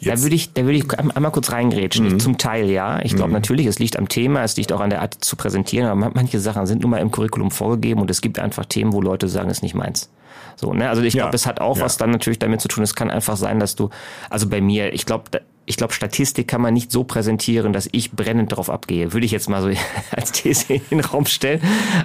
Jetzt. 0.00 0.20
Da 0.20 0.22
würde 0.22 0.36
ich, 0.36 0.52
da 0.52 0.62
würde 0.62 0.78
ich 0.78 0.98
einmal 0.98 1.32
kurz 1.32 1.50
reingrätschen. 1.50 2.08
Mhm. 2.08 2.20
Zum 2.20 2.38
Teil 2.38 2.70
ja. 2.70 3.00
Ich 3.02 3.16
glaube 3.16 3.28
mhm. 3.28 3.34
natürlich, 3.34 3.66
es 3.66 3.78
liegt 3.78 3.96
am 3.98 4.08
Thema, 4.08 4.44
es 4.44 4.56
liegt 4.56 4.72
auch 4.72 4.80
an 4.80 4.90
der 4.90 5.02
Art 5.02 5.14
zu 5.14 5.34
präsentieren, 5.36 5.88
aber 5.88 6.12
manche 6.14 6.38
Sachen 6.38 6.66
sind 6.66 6.82
nun 6.82 6.92
mal 6.92 6.98
im 6.98 7.10
Curriculum 7.10 7.50
vorgegeben 7.50 8.00
und 8.00 8.10
es 8.10 8.20
gibt 8.20 8.38
einfach 8.38 8.64
Themen, 8.64 8.92
wo 8.92 9.00
Leute 9.00 9.28
sagen, 9.28 9.50
es 9.50 9.58
ist 9.58 9.62
nicht 9.62 9.74
meins. 9.74 10.08
So, 10.54 10.72
ne? 10.72 10.88
Also 10.88 11.02
ich 11.02 11.14
glaube, 11.14 11.30
ja. 11.30 11.34
es 11.34 11.46
hat 11.46 11.60
auch 11.60 11.76
ja. 11.78 11.84
was 11.84 11.96
dann 11.96 12.10
natürlich 12.10 12.38
damit 12.38 12.60
zu 12.60 12.68
tun. 12.68 12.84
Es 12.84 12.94
kann 12.94 13.10
einfach 13.10 13.36
sein, 13.36 13.58
dass 13.60 13.74
du, 13.76 13.90
also 14.30 14.48
bei 14.48 14.60
mir, 14.60 14.92
ich 14.92 15.04
glaube, 15.04 15.24
ich 15.68 15.76
glaube, 15.76 15.92
Statistik 15.92 16.48
kann 16.48 16.62
man 16.62 16.72
nicht 16.72 16.90
so 16.90 17.04
präsentieren, 17.04 17.74
dass 17.74 17.88
ich 17.92 18.12
brennend 18.12 18.52
darauf 18.52 18.70
abgehe. 18.70 19.12
Würde 19.12 19.26
ich 19.26 19.32
jetzt 19.32 19.50
mal 19.50 19.62
so 19.62 19.68
als 20.10 20.32
These 20.32 20.72
in 20.72 20.80
den 20.90 21.00
Raum 21.00 21.26
stellen. 21.26 21.60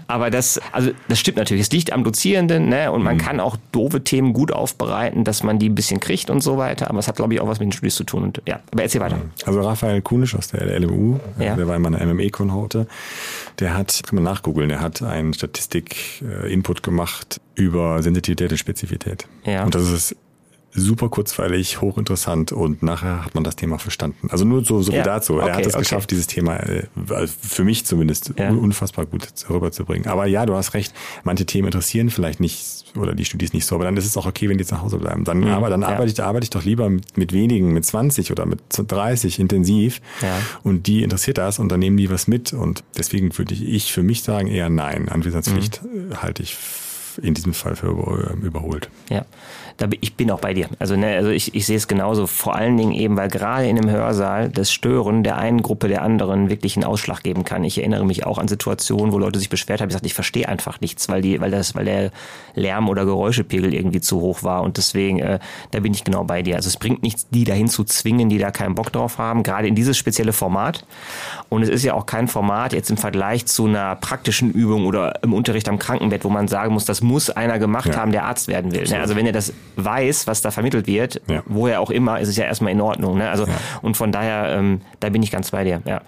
Aber 0.07 0.29
das, 0.29 0.59
also 0.73 0.91
das 1.07 1.19
stimmt 1.19 1.37
natürlich. 1.37 1.63
Es 1.63 1.71
liegt 1.71 1.93
am 1.93 2.03
Dozierenden, 2.03 2.67
ne? 2.67 2.91
Und 2.91 3.03
man 3.03 3.15
mhm. 3.15 3.19
kann 3.21 3.39
auch 3.39 3.55
doofe 3.71 4.03
Themen 4.03 4.33
gut 4.33 4.51
aufbereiten, 4.51 5.23
dass 5.23 5.43
man 5.43 5.59
die 5.59 5.69
ein 5.69 5.75
bisschen 5.75 6.01
kriegt 6.01 6.29
und 6.29 6.41
so 6.41 6.57
weiter. 6.57 6.89
Aber 6.89 6.99
es 6.99 7.07
hat, 7.07 7.15
glaube 7.15 7.33
ich, 7.33 7.39
auch 7.39 7.47
was 7.47 7.59
mit 7.59 7.67
den 7.67 7.71
Studis 7.71 7.95
zu 7.95 8.03
tun. 8.03 8.23
Und 8.23 8.41
ja, 8.45 8.59
aber 8.71 8.83
erzähl 8.83 8.99
weiter. 8.99 9.17
Also 9.45 9.61
Raphael 9.61 10.01
Kunisch 10.01 10.35
aus 10.35 10.49
der 10.49 10.79
LMU, 10.79 11.19
ja. 11.39 11.55
der 11.55 11.67
war 11.67 11.77
in 11.77 11.81
meiner 11.81 12.05
MME-Konhorte, 12.05 12.85
der 13.59 13.77
hat, 13.77 14.01
kann 14.05 14.15
man 14.15 14.25
nachgoogeln, 14.25 14.67
der 14.67 14.81
hat 14.81 15.01
einen 15.01 15.33
Statistik-Input 15.33 16.83
gemacht 16.83 17.39
über 17.55 18.03
Sensitivität 18.03 18.51
und 18.51 18.57
Spezifität. 18.57 19.27
Ja. 19.45 19.63
Und 19.63 19.73
das 19.73 19.89
ist 19.89 20.15
super 20.75 21.09
kurzweilig, 21.09 21.81
hochinteressant 21.81 22.51
und 22.51 22.83
nachher 22.83 23.23
hat 23.25 23.35
man 23.35 23.43
das 23.43 23.55
Thema 23.55 23.77
verstanden. 23.77 24.29
Also 24.31 24.45
nur 24.45 24.65
so, 24.65 24.81
so 24.81 24.91
ja. 24.91 24.97
viel 24.97 25.03
dazu. 25.03 25.35
Okay, 25.35 25.47
er 25.47 25.55
hat 25.55 25.65
es 25.65 25.73
okay. 25.73 25.83
geschafft, 25.83 26.11
dieses 26.11 26.27
Thema 26.27 26.57
äh, 26.57 26.87
für 27.27 27.63
mich 27.63 27.85
zumindest 27.85 28.33
ja. 28.37 28.49
unfassbar 28.49 29.05
gut 29.05 29.27
rüberzubringen. 29.49 30.07
Aber 30.07 30.25
ja, 30.25 30.45
du 30.45 30.55
hast 30.55 30.73
recht, 30.73 30.93
manche 31.23 31.45
Themen 31.45 31.67
interessieren 31.67 32.09
vielleicht 32.09 32.39
nicht 32.39 32.83
oder 32.95 33.13
die 33.13 33.25
Studis 33.25 33.53
nicht 33.53 33.65
so, 33.65 33.75
aber 33.75 33.85
dann 33.85 33.97
ist 33.97 34.05
es 34.05 34.17
auch 34.17 34.25
okay, 34.25 34.49
wenn 34.49 34.57
die 34.57 34.63
jetzt 34.63 34.71
nach 34.71 34.81
Hause 34.81 34.97
bleiben. 34.97 35.23
Dann, 35.23 35.39
mhm. 35.39 35.47
aber 35.47 35.69
dann 35.69 35.81
ja. 35.81 35.89
arbeite, 35.89 36.11
ich, 36.11 36.21
arbeite 36.21 36.43
ich 36.43 36.49
doch 36.49 36.63
lieber 36.63 36.89
mit, 36.89 37.17
mit 37.17 37.33
wenigen, 37.33 37.73
mit 37.73 37.85
20 37.85 38.31
oder 38.31 38.45
mit 38.45 38.59
30 38.69 39.39
intensiv 39.39 40.01
und 40.63 40.87
die 40.87 41.03
interessiert 41.03 41.37
das 41.37 41.59
und 41.59 41.69
dann 41.69 41.79
nehmen 41.79 41.97
die 41.97 42.09
was 42.09 42.27
mit 42.27 42.53
und 42.53 42.83
deswegen 42.97 43.35
würde 43.37 43.53
ich, 43.53 43.63
ich 43.63 43.93
für 43.93 44.03
mich 44.03 44.23
sagen 44.23 44.47
eher 44.47 44.69
nein. 44.69 45.09
Anwesenheitspflicht 45.09 45.81
mhm. 45.83 46.21
halte 46.21 46.43
ich 46.43 46.55
in 47.21 47.33
diesem 47.33 47.53
Fall 47.53 47.75
für 47.75 47.87
überholt. 48.41 48.89
Ja 49.09 49.25
da, 49.77 49.87
ich 50.01 50.15
bin 50.15 50.29
auch 50.31 50.39
bei 50.39 50.53
dir. 50.53 50.67
Also, 50.79 50.95
ne, 50.95 51.15
also 51.15 51.29
ich, 51.29 51.55
ich 51.55 51.65
sehe 51.65 51.77
es 51.77 51.87
genauso. 51.87 52.27
Vor 52.27 52.55
allen 52.55 52.77
Dingen 52.77 52.91
eben, 52.91 53.17
weil 53.17 53.29
gerade 53.29 53.67
in 53.67 53.77
einem 53.77 53.89
Hörsaal 53.89 54.49
das 54.49 54.71
Stören 54.71 55.23
der 55.23 55.37
einen 55.37 55.61
Gruppe 55.61 55.87
der 55.87 56.01
anderen 56.03 56.49
wirklich 56.49 56.75
einen 56.75 56.85
Ausschlag 56.85 57.23
geben 57.23 57.43
kann. 57.43 57.63
Ich 57.63 57.77
erinnere 57.77 58.05
mich 58.05 58.25
auch 58.25 58.37
an 58.37 58.47
Situationen, 58.47 59.11
wo 59.11 59.17
Leute 59.17 59.39
sich 59.39 59.49
beschwert 59.49 59.81
haben, 59.81 59.89
gesagt, 59.89 60.05
ich 60.05 60.13
verstehe 60.13 60.47
einfach 60.47 60.81
nichts, 60.81 61.09
weil 61.09 61.21
die, 61.21 61.39
weil 61.41 61.51
das, 61.51 61.75
weil 61.75 61.85
der 61.85 62.11
Lärm 62.55 62.89
oder 62.89 63.05
Geräuschepegel 63.05 63.73
irgendwie 63.73 64.01
zu 64.01 64.21
hoch 64.21 64.43
war. 64.43 64.61
Und 64.61 64.77
deswegen, 64.77 65.19
äh, 65.19 65.39
da 65.71 65.79
bin 65.79 65.93
ich 65.93 66.03
genau 66.03 66.23
bei 66.23 66.41
dir. 66.41 66.55
Also 66.55 66.67
es 66.67 66.77
bringt 66.77 67.03
nichts, 67.03 67.27
die 67.29 67.43
dahin 67.43 67.67
zu 67.67 67.83
zwingen, 67.83 68.29
die 68.29 68.37
da 68.37 68.51
keinen 68.51 68.75
Bock 68.75 68.91
drauf 68.91 69.17
haben, 69.17 69.43
gerade 69.43 69.67
in 69.67 69.75
dieses 69.75 69.97
spezielle 69.97 70.33
Format. 70.33 70.85
Und 71.49 71.63
es 71.63 71.69
ist 71.69 71.83
ja 71.83 71.93
auch 71.93 72.05
kein 72.05 72.27
Format 72.27 72.73
jetzt 72.73 72.91
im 72.91 72.97
Vergleich 72.97 73.45
zu 73.45 73.65
einer 73.65 73.95
praktischen 73.95 74.51
Übung 74.51 74.85
oder 74.85 75.23
im 75.23 75.33
Unterricht 75.33 75.67
am 75.67 75.79
Krankenbett, 75.79 76.23
wo 76.23 76.29
man 76.29 76.47
sagen 76.47 76.73
muss, 76.73 76.85
das 76.85 77.01
muss 77.03 77.29
einer 77.29 77.59
gemacht 77.59 77.89
ja. 77.89 77.97
haben, 77.97 78.11
der 78.11 78.25
Arzt 78.25 78.47
werden 78.47 78.71
will. 78.71 78.83
Ne? 78.83 78.99
Also 78.99 79.15
wenn 79.15 79.25
ihr 79.25 79.31
das 79.31 79.53
weiß, 79.75 80.27
was 80.27 80.41
da 80.41 80.51
vermittelt 80.51 80.87
wird, 80.87 81.21
ja. 81.27 81.43
woher 81.45 81.81
auch 81.81 81.89
immer, 81.89 82.19
ist 82.19 82.29
es 82.29 82.37
ja 82.37 82.45
erstmal 82.45 82.71
in 82.71 82.81
Ordnung. 82.81 83.17
Ne? 83.17 83.29
Also 83.29 83.45
ja. 83.45 83.53
und 83.81 83.97
von 83.97 84.11
daher, 84.11 84.55
ähm, 84.57 84.81
da 84.99 85.09
bin 85.09 85.21
ich 85.21 85.31
ganz 85.31 85.51
bei 85.51 85.63
dir. 85.63 85.81
Ja. 85.85 86.01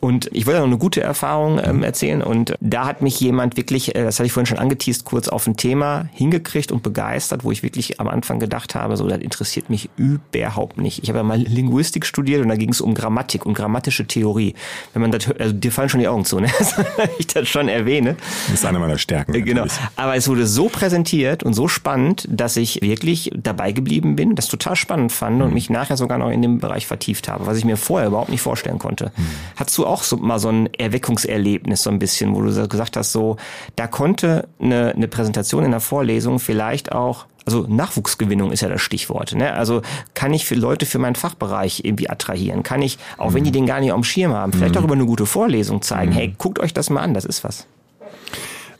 Und 0.00 0.28
ich 0.32 0.46
wollte 0.46 0.60
noch 0.60 0.66
eine 0.66 0.78
gute 0.78 1.00
Erfahrung 1.00 1.60
ähm, 1.62 1.78
mhm. 1.78 1.82
erzählen 1.82 2.22
und 2.22 2.54
da 2.60 2.86
hat 2.86 3.02
mich 3.02 3.18
jemand 3.20 3.56
wirklich, 3.56 3.94
äh, 3.94 4.04
das 4.04 4.18
hatte 4.18 4.26
ich 4.26 4.32
vorhin 4.32 4.46
schon 4.46 4.58
angeteased, 4.58 5.04
kurz 5.04 5.28
auf 5.28 5.46
ein 5.46 5.56
Thema 5.56 6.08
hingekriegt 6.12 6.72
und 6.72 6.82
begeistert, 6.82 7.44
wo 7.44 7.50
ich 7.50 7.62
wirklich 7.62 8.00
am 8.00 8.08
Anfang 8.08 8.40
gedacht 8.40 8.74
habe, 8.74 8.96
so 8.96 9.06
das 9.06 9.20
interessiert 9.20 9.70
mich 9.70 9.90
überhaupt 9.96 10.78
nicht. 10.78 11.02
Ich 11.02 11.08
habe 11.08 11.18
ja 11.18 11.22
mal 11.22 11.38
Linguistik 11.38 12.06
studiert 12.06 12.42
und 12.42 12.48
da 12.48 12.56
ging 12.56 12.70
es 12.70 12.80
um 12.80 12.94
Grammatik 12.94 13.46
und 13.46 13.54
grammatische 13.54 14.06
Theorie. 14.06 14.54
Wenn 14.92 15.02
man 15.02 15.10
das 15.10 15.26
hört, 15.26 15.40
also 15.40 15.52
dir 15.52 15.72
fallen 15.72 15.88
schon 15.88 16.00
die 16.00 16.08
Augen 16.08 16.24
zu, 16.24 16.40
ne? 16.40 16.48
ich 17.18 17.26
das 17.26 17.48
schon 17.48 17.68
erwähne. 17.68 18.16
Das 18.46 18.60
ist 18.60 18.66
eine 18.66 18.78
meiner 18.78 18.98
Stärken. 18.98 19.32
Genau. 19.44 19.66
Aber 19.96 20.16
es 20.16 20.28
wurde 20.28 20.39
so 20.46 20.68
präsentiert 20.68 21.42
und 21.42 21.54
so 21.54 21.68
spannend, 21.68 22.26
dass 22.30 22.56
ich 22.56 22.82
wirklich 22.82 23.30
dabei 23.34 23.72
geblieben 23.72 24.16
bin, 24.16 24.34
das 24.34 24.48
total 24.48 24.76
spannend 24.76 25.12
fand 25.12 25.36
mhm. 25.36 25.42
und 25.42 25.54
mich 25.54 25.70
nachher 25.70 25.96
sogar 25.96 26.18
noch 26.18 26.30
in 26.30 26.42
dem 26.42 26.58
Bereich 26.58 26.86
vertieft 26.86 27.28
habe, 27.28 27.46
was 27.46 27.56
ich 27.56 27.64
mir 27.64 27.76
vorher 27.76 28.08
überhaupt 28.08 28.30
nicht 28.30 28.42
vorstellen 28.42 28.78
konnte. 28.78 29.12
Mhm. 29.16 29.26
Hattest 29.56 29.78
du 29.78 29.86
auch 29.86 30.02
so 30.02 30.16
mal 30.16 30.38
so 30.38 30.48
ein 30.48 30.72
Erweckungserlebnis 30.74 31.82
so 31.82 31.90
ein 31.90 31.98
bisschen, 31.98 32.34
wo 32.34 32.42
du 32.42 32.68
gesagt 32.68 32.96
hast, 32.96 33.12
so, 33.12 33.36
da 33.76 33.86
konnte 33.86 34.48
eine, 34.60 34.92
eine 34.94 35.08
Präsentation 35.08 35.64
in 35.64 35.70
der 35.70 35.80
Vorlesung 35.80 36.38
vielleicht 36.38 36.92
auch 36.92 37.26
also 37.46 37.66
Nachwuchsgewinnung 37.68 38.52
ist 38.52 38.60
ja 38.60 38.68
das 38.68 38.82
Stichwort. 38.82 39.34
Ne? 39.34 39.52
Also 39.52 39.82
kann 40.14 40.32
ich 40.32 40.44
für 40.44 40.54
Leute 40.54 40.86
für 40.86 40.98
meinen 40.98 41.14
Fachbereich 41.14 41.84
irgendwie 41.84 42.08
attrahieren? 42.08 42.62
Kann 42.62 42.82
ich, 42.82 42.98
auch 43.16 43.34
wenn 43.34 43.44
die 43.44 43.50
mhm. 43.50 43.54
den 43.54 43.66
gar 43.66 43.80
nicht 43.80 43.92
am 43.92 44.04
Schirm 44.04 44.32
haben, 44.32 44.52
vielleicht 44.52 44.74
mhm. 44.74 44.80
auch 44.80 44.84
über 44.84 44.94
eine 44.94 45.06
gute 45.06 45.26
Vorlesung 45.26 45.82
zeigen, 45.82 46.12
mhm. 46.12 46.16
hey, 46.16 46.34
guckt 46.36 46.58
euch 46.58 46.74
das 46.74 46.90
mal 46.90 47.00
an, 47.00 47.14
das 47.14 47.24
ist 47.24 47.42
was. 47.42 47.66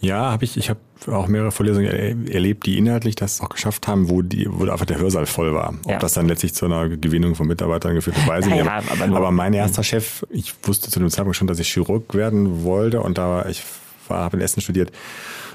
Ja, 0.01 0.31
habe 0.31 0.45
ich. 0.45 0.57
Ich 0.57 0.71
habe 0.71 0.81
auch 1.09 1.29
mehrere 1.29 1.53
Vorlesungen 1.53 2.27
erlebt, 2.29 2.67
die 2.67 2.79
inhaltlich 2.79 3.17
das 3.17 3.41
auch 3.41 3.51
geschafft 3.51 3.87
haben, 3.87 4.09
wo 4.09 4.23
die, 4.23 4.47
wo 4.51 4.65
einfach 4.71 4.87
der 4.87 4.99
Hörsaal 4.99 5.27
voll 5.27 5.55
war. 5.55 5.75
Ob 5.85 5.91
ja. 5.91 5.99
das 5.99 6.15
dann 6.15 6.27
letztlich 6.27 6.55
zu 6.55 6.67
einer 6.67 6.89
Gewinnung 6.89 7.35
von 7.35 7.47
Mitarbeitern 7.47 7.95
geführt 7.95 8.17
hat, 8.17 8.27
weiß 8.27 8.47
ich 8.47 8.53
nicht. 8.53 8.65
Ja, 8.65 8.83
aber, 8.89 9.17
aber, 9.17 9.31
mein 9.31 9.53
erster 9.53 9.83
Chef, 9.83 10.25
ich 10.31 10.55
wusste 10.63 10.91
zu 10.91 10.99
dem 10.99 11.11
Zeitpunkt 11.11 11.37
schon, 11.37 11.47
dass 11.47 11.59
ich 11.59 11.69
Chirurg 11.69 12.15
werden 12.15 12.65
wollte 12.65 13.03
und 13.03 13.19
da 13.19 13.29
war 13.29 13.49
ich 13.49 13.63
war, 14.11 14.25
habe 14.25 14.37
in 14.37 14.43
Essen 14.43 14.61
studiert 14.61 14.91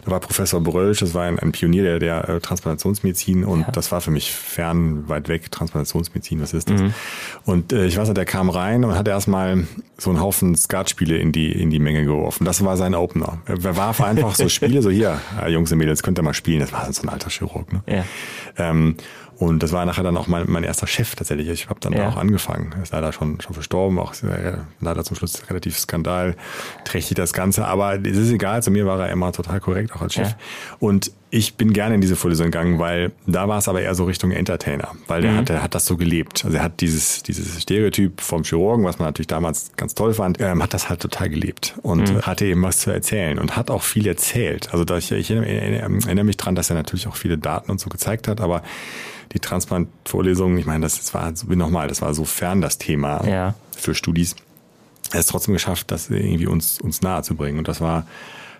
da 0.05 0.11
war 0.11 0.19
Professor 0.19 0.61
Brölsch, 0.61 0.99
das 0.99 1.13
war 1.13 1.23
ein, 1.23 1.39
ein 1.39 1.51
Pionier 1.51 1.83
der, 1.83 1.99
der 1.99 2.29
äh, 2.29 2.39
Transplantationsmedizin 2.39 3.43
und 3.43 3.61
ja. 3.61 3.71
das 3.71 3.91
war 3.91 4.01
für 4.01 4.11
mich 4.11 4.31
fern, 4.31 5.09
weit 5.09 5.27
weg, 5.27 5.51
Transplantationsmedizin, 5.51 6.41
was 6.41 6.53
ist 6.53 6.69
das? 6.69 6.81
Mhm. 6.81 6.93
Und 7.45 7.73
äh, 7.73 7.85
ich 7.85 7.97
weiß 7.97 8.07
nicht, 8.07 8.17
der 8.17 8.25
kam 8.25 8.49
rein 8.49 8.83
und 8.83 8.95
hat 8.95 9.07
erstmal 9.07 9.65
so 9.97 10.11
einen 10.11 10.21
Haufen 10.21 10.55
Skatspiele 10.55 11.17
in 11.17 11.31
die, 11.31 11.51
in 11.51 11.69
die 11.69 11.79
Menge 11.79 12.05
geworfen. 12.05 12.45
Das 12.45 12.63
war 12.63 12.77
sein 12.77 12.93
Opener. 12.93 13.39
Er 13.45 13.75
warf 13.75 14.01
einfach 14.01 14.35
so 14.35 14.47
Spiele, 14.49 14.81
so 14.81 14.89
hier, 14.89 15.19
äh, 15.41 15.49
Jungs 15.49 15.71
und 15.71 15.79
Mädels, 15.79 16.03
könnt 16.03 16.19
ihr 16.19 16.23
mal 16.23 16.33
spielen. 16.33 16.59
Das 16.59 16.71
war 16.71 16.91
so 16.91 17.01
ein 17.01 17.09
alter 17.09 17.29
Chirurg. 17.29 17.71
Ne? 17.73 17.81
Ja. 17.87 18.03
Ähm, 18.57 18.95
und 19.37 19.63
das 19.63 19.73
war 19.73 19.85
nachher 19.85 20.03
dann 20.03 20.15
auch 20.15 20.27
mein, 20.27 20.45
mein 20.47 20.63
erster 20.63 20.87
Chef 20.87 21.15
tatsächlich. 21.15 21.49
Ich 21.49 21.69
habe 21.69 21.79
dann 21.81 21.93
ja. 21.93 22.07
auch 22.07 22.15
angefangen. 22.15 22.73
Er 22.75 22.83
ist 22.83 22.93
leider 22.93 23.11
schon, 23.11 23.41
schon 23.41 23.53
verstorben, 23.53 23.99
auch 23.99 24.13
äh, 24.23 24.57
leider 24.79 25.03
zum 25.03 25.17
Schluss 25.17 25.49
relativ 25.49 25.77
skandalträchtig 25.77 27.15
das 27.15 27.33
Ganze. 27.33 27.65
Aber 27.65 27.95
es 27.95 28.17
ist 28.17 28.31
egal, 28.31 28.63
zu 28.63 28.71
mir 28.71 28.85
war 28.85 28.99
er 28.99 29.11
immer 29.11 29.31
total 29.33 29.59
korrekt, 29.59 29.91
auch 29.95 30.01
als 30.01 30.13
Chef. 30.13 30.29
Ja. 30.29 30.35
Und 30.79 31.11
ich 31.29 31.55
bin 31.55 31.73
gerne 31.73 31.95
in 31.95 32.01
diese 32.01 32.15
Vorlesung 32.15 32.45
gegangen, 32.45 32.79
weil 32.79 33.11
da 33.27 33.47
war 33.49 33.57
es 33.57 33.67
aber 33.67 33.81
eher 33.81 33.93
so 33.93 34.05
Richtung 34.05 34.31
Entertainer, 34.31 34.91
weil 35.07 35.21
der, 35.21 35.31
mhm. 35.31 35.37
hat, 35.37 35.49
der 35.49 35.63
hat 35.63 35.75
das 35.75 35.85
so 35.85 35.97
gelebt. 35.97 36.45
Also 36.45 36.57
er 36.57 36.63
hat 36.63 36.79
dieses, 36.79 37.23
dieses 37.23 37.61
Stereotyp 37.61 38.21
vom 38.21 38.43
Chirurgen, 38.43 38.85
was 38.85 38.99
man 38.99 39.07
natürlich 39.07 39.27
damals 39.27 39.71
ganz 39.75 39.95
toll 39.95 40.13
fand, 40.13 40.39
ähm, 40.39 40.63
hat 40.63 40.73
das 40.73 40.87
halt 40.87 41.01
total 41.01 41.29
gelebt 41.29 41.75
und 41.81 42.13
mhm. 42.13 42.21
hatte 42.21 42.45
eben 42.45 42.63
was 42.63 42.79
zu 42.79 42.91
erzählen 42.91 43.37
und 43.37 43.57
hat 43.57 43.69
auch 43.69 43.83
viel 43.83 44.07
erzählt. 44.07 44.69
Also 44.71 44.85
da 44.85 44.97
ich, 44.97 45.11
ich 45.11 45.29
erinnere 45.29 46.23
mich 46.23 46.37
dran, 46.37 46.55
dass 46.55 46.69
er 46.69 46.77
natürlich 46.77 47.07
auch 47.07 47.17
viele 47.17 47.37
Daten 47.37 47.69
und 47.69 47.79
so 47.81 47.89
gezeigt 47.89 48.27
hat, 48.29 48.39
aber 48.39 48.63
die 49.33 49.39
Transplant-Vorlesungen, 49.39 50.57
ich 50.57 50.65
meine, 50.65 50.83
das, 50.83 51.13
war 51.13 51.33
nochmal, 51.47 51.89
das 51.89 52.01
war 52.01 52.13
so 52.13 52.23
fern 52.23 52.61
das 52.61 52.77
Thema 52.77 53.27
ja. 53.27 53.55
für 53.75 53.93
Studis. 53.93 54.35
Er 55.11 55.15
hat 55.15 55.19
es 55.21 55.27
trotzdem 55.27 55.53
geschafft, 55.53 55.91
das 55.91 56.09
irgendwie 56.09 56.47
uns, 56.47 56.79
uns 56.79 57.01
nahe 57.01 57.21
zu 57.23 57.35
bringen. 57.35 57.57
Und 57.57 57.67
das 57.67 57.81
war, 57.81 58.07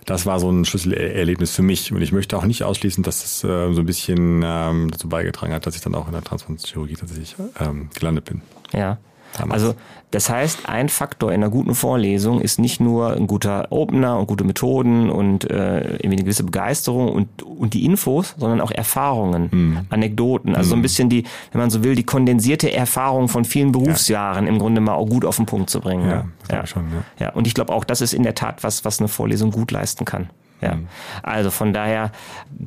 das 0.05 0.25
war 0.25 0.39
so 0.39 0.51
ein 0.51 0.65
Schlüsselerlebnis 0.65 1.55
für 1.55 1.63
mich. 1.63 1.91
Und 1.91 2.01
ich 2.01 2.11
möchte 2.11 2.37
auch 2.37 2.45
nicht 2.45 2.63
ausschließen, 2.63 3.03
dass 3.03 3.21
das 3.21 3.43
äh, 3.43 3.73
so 3.73 3.81
ein 3.81 3.85
bisschen 3.85 4.43
ähm, 4.45 4.91
dazu 4.91 5.09
beigetragen 5.09 5.53
hat, 5.53 5.65
dass 5.65 5.75
ich 5.75 5.81
dann 5.81 5.95
auch 5.95 6.07
in 6.07 6.13
der 6.13 6.23
Transplantationschirurgie 6.23 6.95
tatsächlich 6.95 7.35
ähm, 7.59 7.89
gelandet 7.93 8.25
bin. 8.25 8.41
Ja. 8.71 8.97
Damals. 9.37 9.63
Also 9.63 9.75
das 10.11 10.29
heißt, 10.29 10.69
ein 10.69 10.87
Faktor 10.87 11.33
in 11.33 11.43
einer 11.43 11.51
guten 11.51 11.75
Vorlesung 11.75 12.39
ist 12.39 12.57
nicht 12.57 12.79
nur 12.79 13.13
ein 13.13 13.27
guter 13.27 13.67
Opener 13.71 14.17
und 14.17 14.27
gute 14.27 14.45
Methoden 14.45 15.09
und 15.09 15.49
äh, 15.49 15.79
irgendwie 15.79 16.05
eine 16.05 16.23
gewisse 16.23 16.43
Begeisterung 16.43 17.11
und, 17.11 17.43
und 17.43 17.73
die 17.73 17.83
Infos, 17.83 18.33
sondern 18.37 18.61
auch 18.61 18.71
Erfahrungen, 18.71 19.49
mhm. 19.51 19.79
Anekdoten. 19.89 20.55
Also 20.55 20.67
mhm. 20.67 20.69
so 20.69 20.75
ein 20.77 20.81
bisschen 20.81 21.09
die, 21.09 21.25
wenn 21.51 21.59
man 21.59 21.69
so 21.69 21.83
will, 21.83 21.95
die 21.95 22.05
kondensierte 22.05 22.71
Erfahrung 22.71 23.27
von 23.27 23.43
vielen 23.43 23.73
Berufsjahren 23.73 24.45
ja. 24.45 24.51
im 24.51 24.59
Grunde 24.59 24.79
mal 24.79 24.93
auch 24.93 25.07
gut 25.07 25.25
auf 25.25 25.35
den 25.35 25.45
Punkt 25.45 25.69
zu 25.69 25.81
bringen. 25.81 26.09
Ja, 26.09 26.25
ja. 26.49 26.65
Schon, 26.65 26.83
ja. 27.19 27.25
ja. 27.25 27.33
Und 27.33 27.45
ich 27.45 27.53
glaube 27.53 27.73
auch, 27.73 27.83
das 27.83 27.99
ist 27.99 28.13
in 28.13 28.23
der 28.23 28.35
Tat 28.35 28.63
was, 28.63 28.85
was 28.85 28.99
eine 28.99 29.09
Vorlesung 29.09 29.51
gut 29.51 29.71
leisten 29.71 30.05
kann. 30.05 30.29
Ja. 30.65 30.75
Mhm. 30.75 30.87
Also 31.23 31.51
von 31.51 31.73
daher 31.73 32.11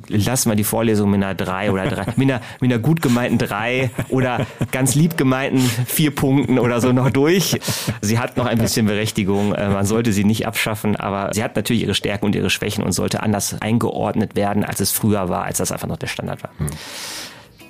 lassen 0.09 0.51
wir 0.51 0.57
die 0.57 0.65
Vorlesung 0.65 1.11
mit 1.11 1.23
einer 1.23 1.35
drei 1.35 1.71
oder 1.71 1.87
drei, 1.87 2.07
mit 2.17 2.31
einer, 2.31 2.41
mit 2.61 2.73
einer 2.73 2.81
gut 2.81 3.03
gemeinten 3.03 3.39
drei 3.39 3.91
oder 4.09 4.47
ganz 4.71 4.95
lieb 4.95 5.17
gemeinten 5.17 5.61
vier 5.87 6.15
Punkten 6.15 6.59
oder 6.59 6.81
so 6.81 6.93
noch 6.93 7.11
durch. 7.11 7.61
Sie 8.01 8.19
hat 8.19 8.37
noch 8.37 8.47
ein 8.47 8.59
bisschen 8.59 8.87
Berechtigung. 8.87 9.55
Äh, 9.55 9.69
man 9.71 9.87
sollte 9.87 10.13
sie 10.13 10.25
nicht 10.25 10.47
abschaffen, 10.47 10.97
aber 10.97 11.33
sie 11.35 11.43
hat 11.43 11.57
natürlich 11.57 11.83
ihre 11.83 11.95
Stärken 11.95 12.27
und 12.27 12.35
ihre 12.35 12.51
Schwächen 12.51 12.85
und 12.85 12.93
sollte 12.93 13.23
anders 13.23 13.61
eingeordnet 13.61 14.37
werden, 14.37 14.65
als 14.65 14.81
es 14.81 14.93
früher 14.93 15.29
war, 15.29 15.45
als 15.45 15.59
das 15.59 15.73
einfach 15.73 15.89
noch 15.89 15.97
der 15.97 16.07
Standard 16.07 16.43
war. 16.43 16.51
Mhm. 16.59 16.69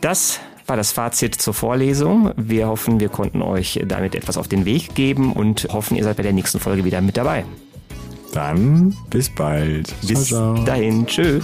Das 0.01 0.41
war 0.69 0.77
das 0.77 0.93
Fazit 0.93 1.35
zur 1.35 1.55
Vorlesung. 1.55 2.33
Wir 2.37 2.69
hoffen, 2.69 3.01
wir 3.01 3.09
konnten 3.09 3.43
euch 3.43 3.81
damit 3.87 4.15
etwas 4.15 4.37
auf 4.37 4.49
den 4.49 4.65
Weg 4.65 4.95
geben 4.95 5.33
und 5.33 5.69
hoffen, 5.73 5.97
ihr 5.97 6.05
seid 6.05 6.19
bei 6.19 6.23
der 6.23 6.33
nächsten 6.33 6.61
Folge 6.61 6.85
wieder 6.85 7.01
mit 7.01 7.17
dabei. 7.17 7.45
Dann 8.39 8.95
bis 9.11 9.29
bald. 9.29 9.93
Bis 10.07 10.29
ciao, 10.29 10.55
ciao. 10.55 10.65
dahin. 10.65 11.05
Tschö. 11.09 11.41